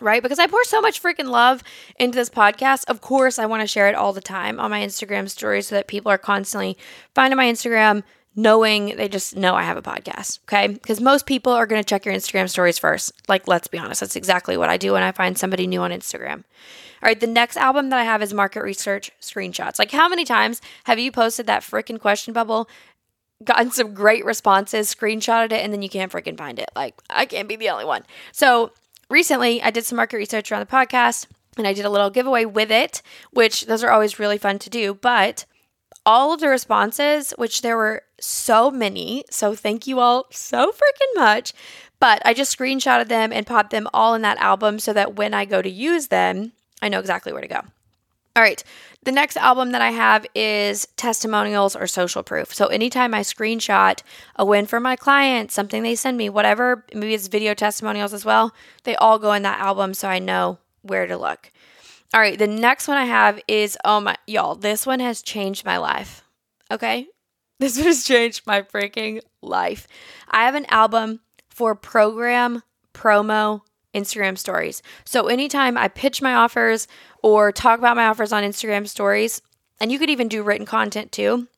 right? 0.00 0.22
Because 0.22 0.38
I 0.38 0.46
pour 0.46 0.64
so 0.64 0.80
much 0.80 1.02
freaking 1.02 1.28
love 1.28 1.62
into 1.98 2.16
this 2.16 2.30
podcast. 2.30 2.84
Of 2.88 3.00
course, 3.00 3.38
I 3.38 3.46
want 3.46 3.60
to 3.62 3.66
share 3.66 3.88
it 3.88 3.94
all 3.94 4.12
the 4.12 4.20
time 4.20 4.60
on 4.60 4.70
my 4.70 4.80
Instagram 4.80 5.28
stories 5.28 5.68
so 5.68 5.74
that 5.74 5.86
people 5.86 6.10
are 6.10 6.18
constantly 6.18 6.76
finding 7.14 7.36
my 7.36 7.46
Instagram, 7.46 8.02
knowing 8.36 8.96
they 8.96 9.08
just 9.08 9.36
know 9.36 9.54
I 9.54 9.62
have 9.62 9.76
a 9.76 9.82
podcast. 9.82 10.40
Okay. 10.44 10.68
Because 10.68 11.00
most 11.00 11.26
people 11.26 11.52
are 11.52 11.66
going 11.66 11.82
to 11.82 11.88
check 11.88 12.04
your 12.04 12.14
Instagram 12.14 12.48
stories 12.48 12.78
first. 12.78 13.12
Like, 13.28 13.46
let's 13.46 13.68
be 13.68 13.78
honest, 13.78 14.00
that's 14.00 14.16
exactly 14.16 14.56
what 14.56 14.68
I 14.68 14.76
do 14.76 14.92
when 14.92 15.02
I 15.02 15.12
find 15.12 15.38
somebody 15.38 15.66
new 15.66 15.80
on 15.82 15.90
Instagram. 15.90 16.44
All 17.02 17.08
right. 17.08 17.20
The 17.20 17.26
next 17.26 17.56
album 17.56 17.90
that 17.90 17.98
I 17.98 18.04
have 18.04 18.22
is 18.22 18.32
market 18.32 18.62
research 18.62 19.10
screenshots. 19.20 19.78
Like, 19.78 19.90
how 19.90 20.08
many 20.08 20.24
times 20.24 20.60
have 20.84 20.98
you 20.98 21.12
posted 21.12 21.46
that 21.46 21.62
freaking 21.62 22.00
question 22.00 22.32
bubble? 22.32 22.68
Gotten 23.44 23.70
some 23.70 23.92
great 23.92 24.24
responses, 24.24 24.94
screenshotted 24.94 25.52
it, 25.52 25.62
and 25.62 25.72
then 25.72 25.82
you 25.82 25.88
can't 25.90 26.10
freaking 26.10 26.38
find 26.38 26.58
it. 26.58 26.70
Like, 26.74 26.94
I 27.10 27.26
can't 27.26 27.48
be 27.48 27.56
the 27.56 27.68
only 27.68 27.84
one. 27.84 28.04
So, 28.32 28.72
recently 29.08 29.62
I 29.62 29.70
did 29.70 29.84
some 29.84 29.96
market 29.96 30.16
research 30.16 30.50
around 30.50 30.60
the 30.60 30.72
podcast 30.72 31.26
and 31.56 31.66
I 31.66 31.72
did 31.72 31.84
a 31.84 31.90
little 31.90 32.10
giveaway 32.10 32.44
with 32.44 32.70
it, 32.70 33.02
which 33.32 33.66
those 33.66 33.84
are 33.84 33.90
always 33.90 34.18
really 34.18 34.38
fun 34.38 34.58
to 34.60 34.70
do. 34.70 34.94
But 34.94 35.44
all 36.06 36.32
of 36.32 36.40
the 36.40 36.48
responses, 36.48 37.32
which 37.38 37.62
there 37.62 37.76
were 37.76 38.02
so 38.20 38.70
many. 38.70 39.24
So 39.30 39.54
thank 39.54 39.86
you 39.86 40.00
all 40.00 40.26
so 40.30 40.70
freaking 40.70 41.14
much. 41.16 41.52
But 42.00 42.20
I 42.24 42.34
just 42.34 42.56
screenshotted 42.56 43.08
them 43.08 43.32
and 43.32 43.46
popped 43.46 43.70
them 43.70 43.88
all 43.94 44.14
in 44.14 44.22
that 44.22 44.38
album 44.38 44.78
so 44.78 44.92
that 44.92 45.16
when 45.16 45.32
I 45.32 45.44
go 45.44 45.62
to 45.62 45.70
use 45.70 46.08
them, 46.08 46.52
I 46.82 46.88
know 46.88 46.98
exactly 46.98 47.32
where 47.32 47.42
to 47.42 47.48
go. 47.48 47.62
All 48.36 48.42
right. 48.42 48.62
The 49.04 49.12
next 49.12 49.36
album 49.36 49.72
that 49.72 49.82
I 49.82 49.90
have 49.90 50.26
is 50.34 50.88
testimonials 50.96 51.76
or 51.76 51.86
social 51.86 52.22
proof. 52.22 52.54
So 52.54 52.66
anytime 52.66 53.12
I 53.14 53.20
screenshot 53.20 54.02
a 54.36 54.44
win 54.44 54.66
for 54.66 54.80
my 54.80 54.96
client, 54.96 55.52
something 55.52 55.82
they 55.82 55.94
send 55.94 56.16
me, 56.16 56.30
whatever, 56.30 56.84
maybe 56.92 57.14
it's 57.14 57.28
video 57.28 57.52
testimonials 57.54 58.14
as 58.14 58.24
well, 58.24 58.54
they 58.84 58.96
all 58.96 59.18
go 59.18 59.34
in 59.34 59.42
that 59.42 59.60
album 59.60 59.92
so 59.92 60.08
I 60.08 60.18
know 60.18 60.58
where 60.82 61.06
to 61.06 61.18
look. 61.18 61.52
All 62.14 62.20
right, 62.20 62.38
the 62.38 62.46
next 62.46 62.88
one 62.88 62.96
I 62.96 63.04
have 63.04 63.40
is 63.46 63.76
oh 63.84 64.00
my 64.00 64.16
y'all, 64.26 64.54
this 64.54 64.86
one 64.86 65.00
has 65.00 65.20
changed 65.20 65.64
my 65.64 65.78
life. 65.78 66.22
Okay? 66.70 67.06
This 67.60 67.76
one 67.76 67.86
has 67.86 68.02
changed 68.04 68.48
my 68.48 68.62
freaking 68.62 69.20
life. 69.40 69.86
I 70.28 70.44
have 70.44 70.56
an 70.56 70.66
album 70.70 71.20
for 71.48 71.76
program 71.76 72.64
promo 72.92 73.60
Instagram 73.94 74.36
stories. 74.36 74.82
So 75.04 75.28
anytime 75.28 75.76
I 75.76 75.88
pitch 75.88 76.20
my 76.20 76.34
offers 76.34 76.86
or 77.22 77.52
talk 77.52 77.78
about 77.78 77.96
my 77.96 78.06
offers 78.06 78.32
on 78.32 78.42
Instagram 78.42 78.88
stories, 78.88 79.40
and 79.80 79.90
you 79.90 79.98
could 79.98 80.10
even 80.10 80.28
do 80.28 80.42
written 80.42 80.66
content 80.66 81.12
too. 81.12 81.48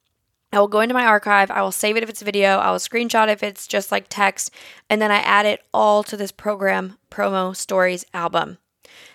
I 0.52 0.60
will 0.60 0.68
go 0.68 0.80
into 0.80 0.94
my 0.94 1.04
archive, 1.04 1.50
I 1.50 1.60
will 1.62 1.72
save 1.72 1.96
it 1.96 2.02
if 2.02 2.08
it's 2.08 2.22
video, 2.22 2.58
I 2.58 2.70
will 2.70 2.78
screenshot 2.78 3.28
if 3.28 3.42
it's 3.42 3.66
just 3.66 3.90
like 3.90 4.06
text, 4.08 4.50
and 4.88 5.02
then 5.02 5.10
I 5.10 5.16
add 5.16 5.44
it 5.44 5.60
all 5.74 6.02
to 6.04 6.16
this 6.16 6.32
program 6.32 6.96
promo 7.10 7.54
stories 7.54 8.04
album. 8.14 8.58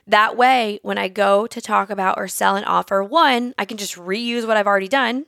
That 0.05 0.35
way, 0.35 0.79
when 0.83 0.97
I 0.97 1.07
go 1.07 1.47
to 1.47 1.61
talk 1.61 1.89
about 1.89 2.17
or 2.17 2.27
sell 2.27 2.55
an 2.55 2.65
offer, 2.65 3.03
one, 3.03 3.53
I 3.57 3.65
can 3.65 3.77
just 3.77 3.95
reuse 3.95 4.45
what 4.45 4.57
I've 4.57 4.67
already 4.67 4.89
done, 4.89 5.25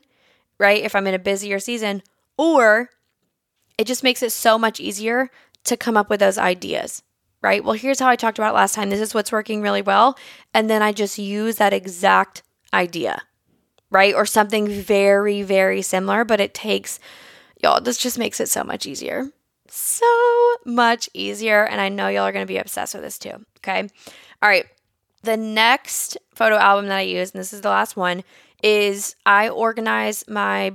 right? 0.58 0.84
If 0.84 0.94
I'm 0.94 1.06
in 1.06 1.14
a 1.14 1.18
busier 1.18 1.58
season, 1.58 2.02
or 2.36 2.90
it 3.78 3.86
just 3.86 4.04
makes 4.04 4.22
it 4.22 4.30
so 4.30 4.58
much 4.58 4.80
easier 4.80 5.30
to 5.64 5.76
come 5.76 5.96
up 5.96 6.10
with 6.10 6.20
those 6.20 6.38
ideas, 6.38 7.02
right? 7.44 7.62
Well, 7.62 7.74
here's 7.74 8.00
how 8.00 8.08
I 8.08 8.16
talked 8.16 8.38
about 8.38 8.54
last 8.54 8.74
time. 8.74 8.88
This 8.88 9.00
is 9.00 9.12
what's 9.12 9.30
working 9.30 9.60
really 9.60 9.82
well. 9.82 10.18
And 10.54 10.70
then 10.70 10.82
I 10.82 10.92
just 10.92 11.18
use 11.18 11.56
that 11.56 11.74
exact 11.74 12.42
idea, 12.72 13.22
right? 13.90 14.14
Or 14.14 14.24
something 14.24 14.66
very, 14.66 15.42
very 15.42 15.82
similar, 15.82 16.24
but 16.24 16.40
it 16.40 16.54
takes, 16.54 16.98
y'all, 17.62 17.82
this 17.82 17.98
just 17.98 18.18
makes 18.18 18.40
it 18.40 18.48
so 18.48 18.64
much 18.64 18.86
easier. 18.86 19.26
So 19.68 20.56
much 20.64 21.10
easier. 21.12 21.64
And 21.66 21.82
I 21.82 21.90
know 21.90 22.08
y'all 22.08 22.22
are 22.22 22.32
going 22.32 22.46
to 22.46 22.52
be 22.52 22.56
obsessed 22.56 22.94
with 22.94 23.04
this 23.04 23.18
too. 23.18 23.44
Okay. 23.58 23.88
All 24.42 24.48
right. 24.48 24.64
The 25.22 25.36
next 25.36 26.16
photo 26.34 26.56
album 26.56 26.86
that 26.86 26.96
I 26.96 27.02
use, 27.02 27.32
and 27.32 27.40
this 27.40 27.52
is 27.52 27.60
the 27.60 27.68
last 27.68 27.94
one, 27.94 28.24
is 28.62 29.16
I 29.26 29.50
organize 29.50 30.24
my 30.28 30.72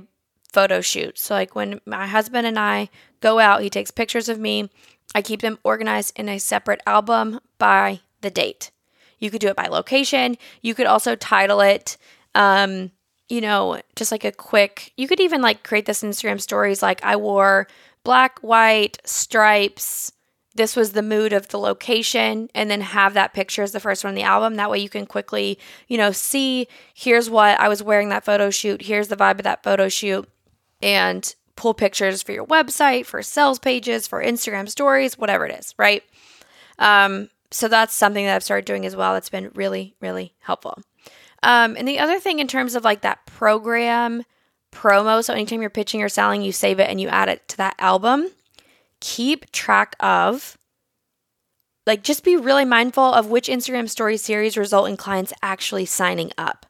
photo 0.52 0.80
shoots. 0.80 1.22
So, 1.22 1.34
like 1.34 1.54
when 1.54 1.80
my 1.84 2.06
husband 2.06 2.46
and 2.46 2.58
I 2.58 2.90
go 3.20 3.38
out, 3.38 3.62
he 3.62 3.70
takes 3.70 3.90
pictures 3.90 4.28
of 4.28 4.38
me. 4.38 4.70
I 5.14 5.22
keep 5.22 5.42
them 5.42 5.58
organized 5.64 6.18
in 6.18 6.28
a 6.28 6.38
separate 6.38 6.80
album 6.86 7.40
by 7.58 8.00
the 8.20 8.30
date. 8.30 8.70
You 9.18 9.30
could 9.30 9.40
do 9.40 9.48
it 9.48 9.56
by 9.56 9.66
location. 9.66 10.36
You 10.62 10.74
could 10.74 10.86
also 10.86 11.14
title 11.14 11.60
it, 11.60 11.96
um, 12.34 12.90
you 13.28 13.40
know, 13.40 13.80
just 13.96 14.12
like 14.12 14.24
a 14.24 14.32
quick, 14.32 14.92
you 14.96 15.08
could 15.08 15.20
even 15.20 15.42
like 15.42 15.62
create 15.62 15.86
this 15.86 16.02
Instagram 16.02 16.40
stories 16.40 16.82
like 16.82 17.04
I 17.04 17.16
wore 17.16 17.66
black, 18.02 18.38
white, 18.40 18.98
stripes, 19.04 20.12
this 20.54 20.76
was 20.76 20.92
the 20.92 21.02
mood 21.02 21.32
of 21.32 21.48
the 21.48 21.58
location 21.58 22.50
and 22.54 22.70
then 22.70 22.80
have 22.80 23.14
that 23.14 23.32
picture 23.32 23.62
as 23.62 23.72
the 23.72 23.80
first 23.80 24.04
one 24.04 24.10
in 24.10 24.14
the 24.14 24.22
album 24.22 24.56
that 24.56 24.70
way 24.70 24.78
you 24.78 24.88
can 24.88 25.06
quickly 25.06 25.58
you 25.88 25.96
know 25.96 26.10
see 26.12 26.66
here's 26.92 27.30
what 27.30 27.58
i 27.60 27.68
was 27.68 27.82
wearing 27.82 28.08
that 28.08 28.24
photo 28.24 28.50
shoot 28.50 28.82
here's 28.82 29.08
the 29.08 29.16
vibe 29.16 29.38
of 29.38 29.44
that 29.44 29.62
photo 29.62 29.88
shoot 29.88 30.28
and 30.82 31.34
pull 31.60 31.74
pictures 31.74 32.22
for 32.22 32.32
your 32.32 32.46
website 32.46 33.04
for 33.06 33.22
sales 33.22 33.58
pages 33.58 34.06
for 34.06 34.22
instagram 34.22 34.68
stories 34.68 35.18
whatever 35.18 35.44
it 35.46 35.58
is 35.58 35.74
right 35.78 36.02
um, 36.78 37.28
so 37.50 37.68
that's 37.68 37.94
something 37.94 38.24
that 38.24 38.34
i've 38.34 38.42
started 38.42 38.64
doing 38.64 38.86
as 38.86 38.96
well 38.96 39.12
that's 39.12 39.28
been 39.28 39.50
really 39.54 39.94
really 40.00 40.34
helpful 40.40 40.80
um, 41.42 41.76
and 41.76 41.88
the 41.88 41.98
other 41.98 42.18
thing 42.18 42.38
in 42.38 42.48
terms 42.48 42.74
of 42.74 42.84
like 42.84 43.02
that 43.02 43.24
program 43.26 44.24
promo. 44.70 45.24
So 45.24 45.32
anytime 45.32 45.60
you're 45.60 45.70
pitching 45.70 46.02
or 46.02 46.08
selling, 46.08 46.42
you 46.42 46.52
save 46.52 46.80
it 46.80 46.88
and 46.88 47.00
you 47.00 47.08
add 47.08 47.28
it 47.28 47.46
to 47.48 47.56
that 47.58 47.74
album. 47.78 48.28
Keep 49.00 49.50
track 49.52 49.96
of, 50.00 50.58
like, 51.86 52.02
just 52.02 52.24
be 52.24 52.36
really 52.36 52.64
mindful 52.64 53.04
of 53.04 53.28
which 53.28 53.48
Instagram 53.48 53.88
story 53.88 54.16
series 54.16 54.56
result 54.56 54.88
in 54.88 54.96
clients 54.96 55.32
actually 55.42 55.86
signing 55.86 56.32
up. 56.36 56.66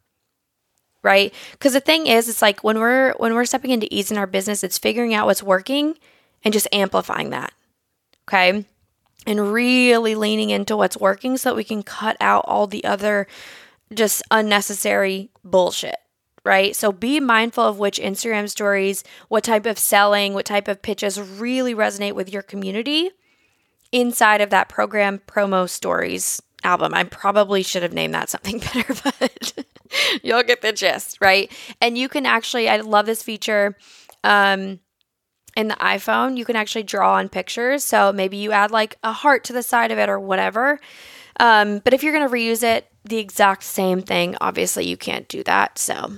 Right? 1.03 1.33
Because 1.53 1.73
the 1.73 1.81
thing 1.81 2.07
is, 2.07 2.29
it's 2.29 2.43
like 2.43 2.63
when 2.63 2.79
we're 2.79 3.15
when 3.15 3.35
we're 3.35 3.47
stepping 3.47 3.71
into 3.71 3.93
ease 3.95 4.11
in 4.11 4.19
our 4.19 4.27
business, 4.27 4.63
it's 4.63 4.79
figuring 4.79 5.15
out 5.15 5.27
what's 5.27 5.43
working 5.43 5.97
and 6.45 6.53
just 6.53 6.69
amplifying 6.73 7.31
that. 7.31 7.53
Okay. 8.29 8.65
And 9.27 9.53
really 9.53 10.15
leaning 10.15 10.51
into 10.51 10.77
what's 10.77 10.97
working 10.97 11.37
so 11.37 11.51
that 11.51 11.57
we 11.57 11.65
can 11.65 11.83
cut 11.83 12.17
out 12.21 12.45
all 12.47 12.67
the 12.67 12.85
other 12.85 13.27
just 13.93 14.23
unnecessary 14.31 15.31
bullshit 15.45 15.97
right? 16.45 16.75
So 16.75 16.93
be 16.93 17.21
mindful 17.21 17.65
of 17.65 17.79
which 17.79 17.99
Instagram 17.99 18.49
stories, 18.49 19.05
what 19.29 19.45
type 19.45 19.67
of 19.67 19.79
selling, 19.79 20.35
what 20.35 20.47
type 20.47 20.69
of 20.69 20.83
pitches 20.83 21.21
really 21.21 21.75
resonate 21.75 22.15
with 22.15 22.33
your 22.33 22.43
community 22.43 23.11
inside 23.93 24.41
of 24.41 24.51
that 24.51 24.69
program 24.69 25.21
promo 25.27 25.69
stories 25.69 26.41
album. 26.63 26.95
I 26.95 27.05
probably 27.05 27.63
should 27.63 27.83
have 27.83 27.93
named 27.93 28.15
that 28.15 28.31
something 28.31 28.59
better, 28.75 28.95
but 29.05 29.65
you'll 30.23 30.43
get 30.43 30.63
the 30.63 30.73
gist, 30.73 31.19
right? 31.21 31.51
And 31.81 31.97
you 31.97 32.09
can 32.09 32.27
actually, 32.27 32.69
I 32.69 32.79
love 32.79 33.07
this 33.07 33.23
feature. 33.23 33.77
Um, 34.25 34.81
in 35.57 35.69
the 35.69 35.75
iPhone, 35.75 36.37
you 36.37 36.45
can 36.45 36.57
actually 36.57 36.85
draw 36.85 37.15
on 37.15 37.29
pictures. 37.29 37.83
So 37.83 38.13
maybe 38.13 38.37
you 38.37 38.53
add 38.53 38.71
like 38.71 38.97
a 39.03 39.13
heart 39.13 39.45
to 39.45 39.53
the 39.53 39.63
side 39.63 39.91
of 39.91 39.99
it 39.99 40.09
or 40.09 40.21
whatever. 40.21 40.79
Um, 41.39 41.81
but 41.81 41.95
if 41.95 42.03
you're 42.03 42.13
going 42.13 42.29
to 42.29 42.33
reuse 42.33 42.63
it, 42.63 42.87
the 43.05 43.19
exact 43.19 43.63
same 43.63 44.03
thing, 44.03 44.37
obviously 44.41 44.87
you 44.87 44.97
can't 44.97 45.27
do 45.29 45.43
that. 45.45 45.79
So 45.79 46.13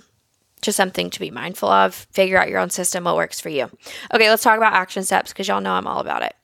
just 0.63 0.77
something 0.77 1.11
to 1.11 1.21
be 1.21 1.31
mindful 1.31 1.69
of. 1.69 1.95
Figure 2.13 2.39
out 2.39 2.49
your 2.49 2.59
own 2.59 2.71
system, 2.71 3.05
what 3.05 3.17
works 3.17 3.41
for 3.41 3.49
you. 3.49 3.71
Okay, 4.13 4.29
let's 4.29 4.43
talk 4.43 4.57
about 4.57 4.75
action 4.75 5.05
steps 5.05 5.33
because 5.33 5.49
y'all 5.49 5.61
know 5.61 5.73
I'm 5.73 5.87
all 5.87 6.01
about 6.01 6.23
it. 6.23 6.35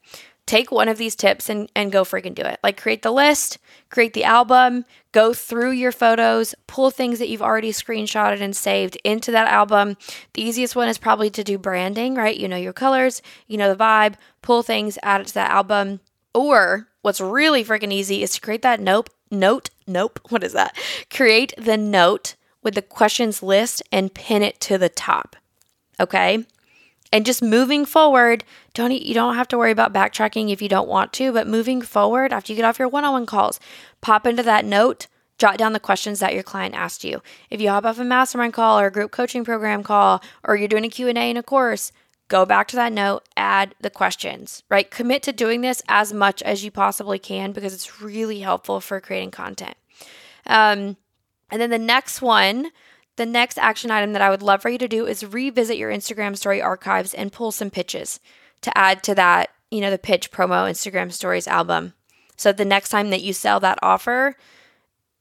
Take 0.49 0.73
one 0.73 0.89
of 0.89 0.97
these 0.97 1.15
tips 1.15 1.51
and, 1.51 1.71
and 1.77 1.93
go 1.93 2.05
freaking 2.05 2.35
do 2.35 2.41
it. 2.41 2.59
Like 2.63 2.81
create 2.81 3.03
the 3.03 3.11
list, 3.11 3.59
create 3.91 4.15
the 4.15 4.25
album, 4.25 4.87
go 5.13 5.35
through 5.35 5.73
your 5.73 5.93
photos, 5.93 6.55
pull 6.67 6.91
things 6.91 7.19
that 7.19 7.29
you've 7.29 7.43
already 7.43 7.71
screenshotted 7.71 8.41
and 8.41 8.57
saved 8.57 8.97
into 9.05 9.31
that 9.33 9.49
album. 9.49 9.99
The 10.33 10.41
easiest 10.41 10.75
one 10.75 10.89
is 10.89 10.97
probably 10.97 11.29
to 11.29 11.45
do 11.45 11.59
branding, 11.59 12.15
right? 12.15 12.35
You 12.35 12.49
know 12.49 12.57
your 12.57 12.73
colors, 12.73 13.21
you 13.47 13.59
know 13.59 13.69
the 13.69 13.85
vibe, 13.85 14.15
pull 14.41 14.63
things, 14.63 14.99
add 15.03 15.21
it 15.21 15.27
to 15.27 15.35
that 15.35 15.51
album. 15.51 16.01
Or 16.33 16.89
what's 17.03 17.21
really 17.21 17.63
freaking 17.63 17.93
easy 17.93 18.23
is 18.23 18.33
to 18.33 18.41
create 18.41 18.63
that 18.63 18.81
nope, 18.81 19.11
note, 19.31 19.69
nope, 19.87 20.19
what 20.31 20.43
is 20.43 20.55
that? 20.55 20.75
Create 21.11 21.53
the 21.59 21.77
note 21.77 22.37
with 22.63 22.75
the 22.75 22.81
questions 22.81 23.43
list 23.43 23.83
and 23.93 24.15
pin 24.15 24.43
it 24.43 24.63
to 24.63 24.79
the 24.79 24.89
top. 24.89 25.37
Okay? 26.01 26.47
And 27.13 27.25
just 27.25 27.43
moving 27.43 27.85
forward, 27.87 28.45
don't 28.75 28.93
you 28.93 29.15
don't 29.15 29.35
have 29.35 29.49
to 29.49 29.59
worry 29.59 29.71
about 29.71 29.93
backtracking 29.93 30.51
if 30.51 30.61
you 30.61 30.69
don't 30.69 30.89
want 30.89 31.13
to, 31.15 31.33
but 31.33 31.47
moving 31.47 31.81
forward 31.81 32.33
after 32.33 32.53
you 32.53 32.57
get 32.57 32.65
off 32.65 32.79
your 32.79 32.89
one-on-one 32.89 33.27
calls, 33.27 33.59
pop 34.01 34.27
into 34.27 34.43
that 34.43 34.65
note, 34.65 35.07
jot 35.39 35.57
down 35.57 35.73
the 35.73 35.81
questions 35.81 36.21
that 36.21 36.35
your 36.35 36.43
client 36.43 36.75
asked 36.75 37.05
you. 37.05 37.23
If 37.49 37.61
you 37.61 37.71
hop 37.71 37.85
off 37.85 37.99
a 37.99 38.05
mastermind 38.05 38.53
call 38.53 38.79
or 38.79 38.87
a 38.87 38.93
group 38.93 39.11
coaching 39.11 39.45
program 39.45 39.83
call 39.83 40.23
or 40.45 40.57
you're 40.57 40.69
doing 40.69 40.85
a 40.85 40.89
Q&A 40.89 41.13
in 41.13 41.37
a 41.37 41.43
course, 41.43 41.93
go 42.29 42.45
back 42.45 42.69
to 42.69 42.77
that 42.77 42.93
note, 42.93 43.27
add 43.37 43.75
the 43.81 43.91
questions, 43.91 44.63
right? 44.69 44.91
Commit 44.91 45.23
to 45.23 45.33
doing 45.33 45.63
this 45.63 45.83
as 45.89 46.13
much 46.13 46.43
as 46.43 46.63
you 46.63 46.71
possibly 46.71 47.19
can 47.19 47.53
because 47.53 47.73
it's 47.73 48.03
really 48.03 48.41
helpful 48.41 48.81
for 48.81 49.01
creating 49.01 49.31
content. 49.31 49.77
Um, 50.47 50.97
and 51.51 51.61
then 51.63 51.71
the 51.71 51.79
next 51.79 52.21
one, 52.21 52.71
the 53.19 53.27
next 53.27 53.59
action 53.59 53.91
item 53.91 54.15
that 54.15 54.23
I 54.23 54.31
would 54.31 54.43
love 54.43 54.63
for 54.63 54.71
you 54.71 54.79
to 54.79 54.89
do 54.89 55.07
is 55.07 55.27
revisit 55.27 55.77
your 55.77 55.91
Instagram 55.91 56.37
story 56.37 56.63
archives 56.63 57.13
and 57.13 57.33
pull 57.33 57.53
some 57.53 57.69
pitches 57.69 58.21
to 58.63 58.77
add 58.79 59.03
to 59.03 59.15
that, 59.17 59.51
you 59.71 59.81
know, 59.81 59.91
the 59.91 59.99
pitch 59.99 60.31
promo 60.31 60.71
Instagram 60.71 61.13
stories 61.13 61.47
album. 61.47 61.93
So 62.37 62.53
the 62.53 62.65
next 62.65 62.89
time 62.89 63.11
that 63.11 63.23
you 63.23 63.33
sell 63.33 63.61
that 63.61 63.81
offer, 63.83 64.37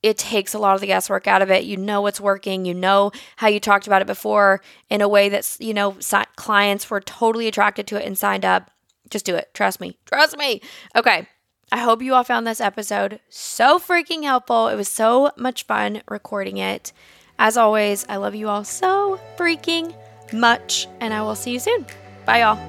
it 0.03 0.17
takes 0.19 0.53
a 0.53 0.59
lot 0.59 0.75
of 0.75 0.81
the 0.81 0.87
guesswork 0.87 1.27
out 1.27 1.41
of 1.41 1.49
it. 1.49 1.65
You 1.65 1.75
know 1.75 2.01
what's 2.01 2.21
working. 2.21 2.65
You 2.65 2.75
know 2.75 3.11
how 3.37 3.47
you 3.47 3.59
talked 3.59 3.87
about 3.87 4.03
it 4.03 4.07
before 4.07 4.61
in 4.89 5.01
a 5.01 5.09
way 5.09 5.27
that's, 5.27 5.59
you 5.59 5.73
know, 5.73 5.97
clients 6.35 6.89
were 6.89 7.01
totally 7.01 7.47
attracted 7.47 7.87
to 7.87 7.99
it 7.99 8.05
and 8.05 8.17
signed 8.17 8.45
up. 8.45 8.69
Just 9.09 9.25
do 9.25 9.35
it. 9.35 9.53
Trust 9.55 9.81
me. 9.81 9.97
Trust 10.05 10.37
me. 10.37 10.61
Okay. 10.95 11.27
I 11.71 11.79
hope 11.79 12.01
you 12.01 12.13
all 12.13 12.23
found 12.23 12.45
this 12.45 12.61
episode 12.61 13.19
so 13.27 13.79
freaking 13.79 14.23
helpful. 14.23 14.67
It 14.67 14.75
was 14.75 14.87
so 14.87 15.31
much 15.35 15.65
fun 15.65 16.03
recording 16.07 16.57
it. 16.57 16.93
As 17.39 17.55
always, 17.55 18.03
I 18.09 18.15
love 18.15 18.33
you 18.33 18.49
all 18.49 18.63
so 18.63 19.19
freaking 19.37 19.93
much, 20.33 20.87
and 20.99 21.13
I 21.13 21.21
will 21.21 21.35
see 21.35 21.51
you 21.51 21.59
soon. 21.59 21.85
Bye, 22.25 22.39
y'all. 22.39 22.59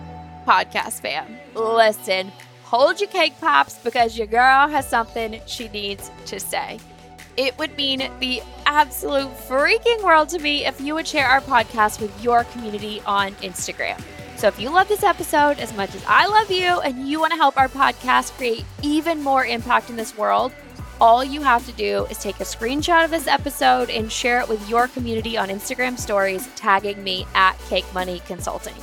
Podcast 0.46 1.00
fam, 1.00 1.38
listen, 1.54 2.32
hold 2.64 3.00
your 3.00 3.08
cake 3.10 3.34
pops 3.40 3.78
because 3.78 4.16
your 4.16 4.26
girl 4.26 4.68
has 4.68 4.88
something 4.88 5.40
she 5.46 5.68
needs 5.68 6.10
to 6.26 6.38
say. 6.38 6.78
It 7.36 7.56
would 7.58 7.76
mean 7.76 8.10
the 8.20 8.42
absolute 8.66 9.30
freaking 9.46 10.02
world 10.02 10.28
to 10.30 10.38
me 10.38 10.66
if 10.66 10.80
you 10.80 10.94
would 10.94 11.06
share 11.06 11.26
our 11.26 11.40
podcast 11.40 12.00
with 12.00 12.22
your 12.22 12.44
community 12.44 13.02
on 13.06 13.32
Instagram. 13.36 14.02
So 14.36 14.48
if 14.48 14.58
you 14.60 14.70
love 14.70 14.88
this 14.88 15.02
episode 15.02 15.58
as 15.58 15.74
much 15.76 15.94
as 15.94 16.04
I 16.06 16.26
love 16.26 16.50
you 16.50 16.80
and 16.80 17.08
you 17.08 17.20
want 17.20 17.32
to 17.32 17.36
help 17.36 17.58
our 17.58 17.68
podcast 17.68 18.32
create 18.36 18.64
even 18.82 19.22
more 19.22 19.44
impact 19.44 19.90
in 19.90 19.96
this 19.96 20.16
world, 20.16 20.52
all 21.00 21.24
you 21.24 21.42
have 21.42 21.64
to 21.66 21.72
do 21.72 22.06
is 22.06 22.18
take 22.18 22.40
a 22.40 22.44
screenshot 22.44 23.04
of 23.04 23.10
this 23.10 23.26
episode 23.26 23.90
and 23.90 24.10
share 24.10 24.40
it 24.40 24.48
with 24.48 24.68
your 24.68 24.88
community 24.88 25.36
on 25.36 25.48
Instagram 25.48 25.98
stories, 25.98 26.48
tagging 26.56 27.02
me 27.02 27.26
at 27.34 27.58
Cake 27.68 27.86
Money 27.94 28.20
Consulting. 28.26 28.74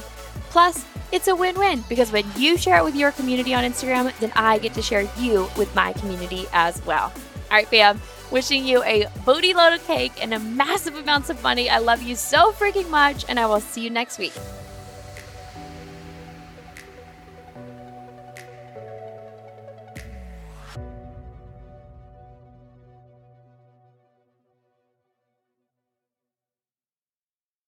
Plus, 0.50 0.86
it's 1.12 1.28
a 1.28 1.36
win 1.36 1.58
win 1.60 1.84
because 1.90 2.12
when 2.12 2.26
you 2.38 2.58
share 2.58 2.78
it 2.78 2.84
with 2.84 2.96
your 2.96 3.12
community 3.12 3.54
on 3.54 3.64
Instagram, 3.64 4.18
then 4.20 4.32
I 4.36 4.60
get 4.60 4.74
to 4.76 4.82
share 4.82 5.08
you 5.18 5.50
with 5.58 5.74
my 5.76 5.94
community 5.94 6.46
as 6.54 6.84
well. 6.86 7.12
All 7.52 7.58
right, 7.58 7.68
fam. 7.68 8.02
Wishing 8.32 8.66
you 8.66 8.84
a 8.84 9.08
booty 9.24 9.54
load 9.54 9.74
of 9.74 9.86
cake 9.86 10.14
and 10.22 10.34
a 10.34 10.40
massive 10.40 10.96
amounts 10.96 11.30
of 11.30 11.42
money. 11.44 11.70
I 11.70 11.78
love 11.78 12.02
you 12.02 12.16
so 12.16 12.52
freaking 12.54 12.90
much, 12.90 13.26
and 13.30 13.40
I 13.40 13.46
will 13.46 13.60
see 13.60 13.82
you 13.82 13.90
next 13.90 14.18
week. 14.18 14.34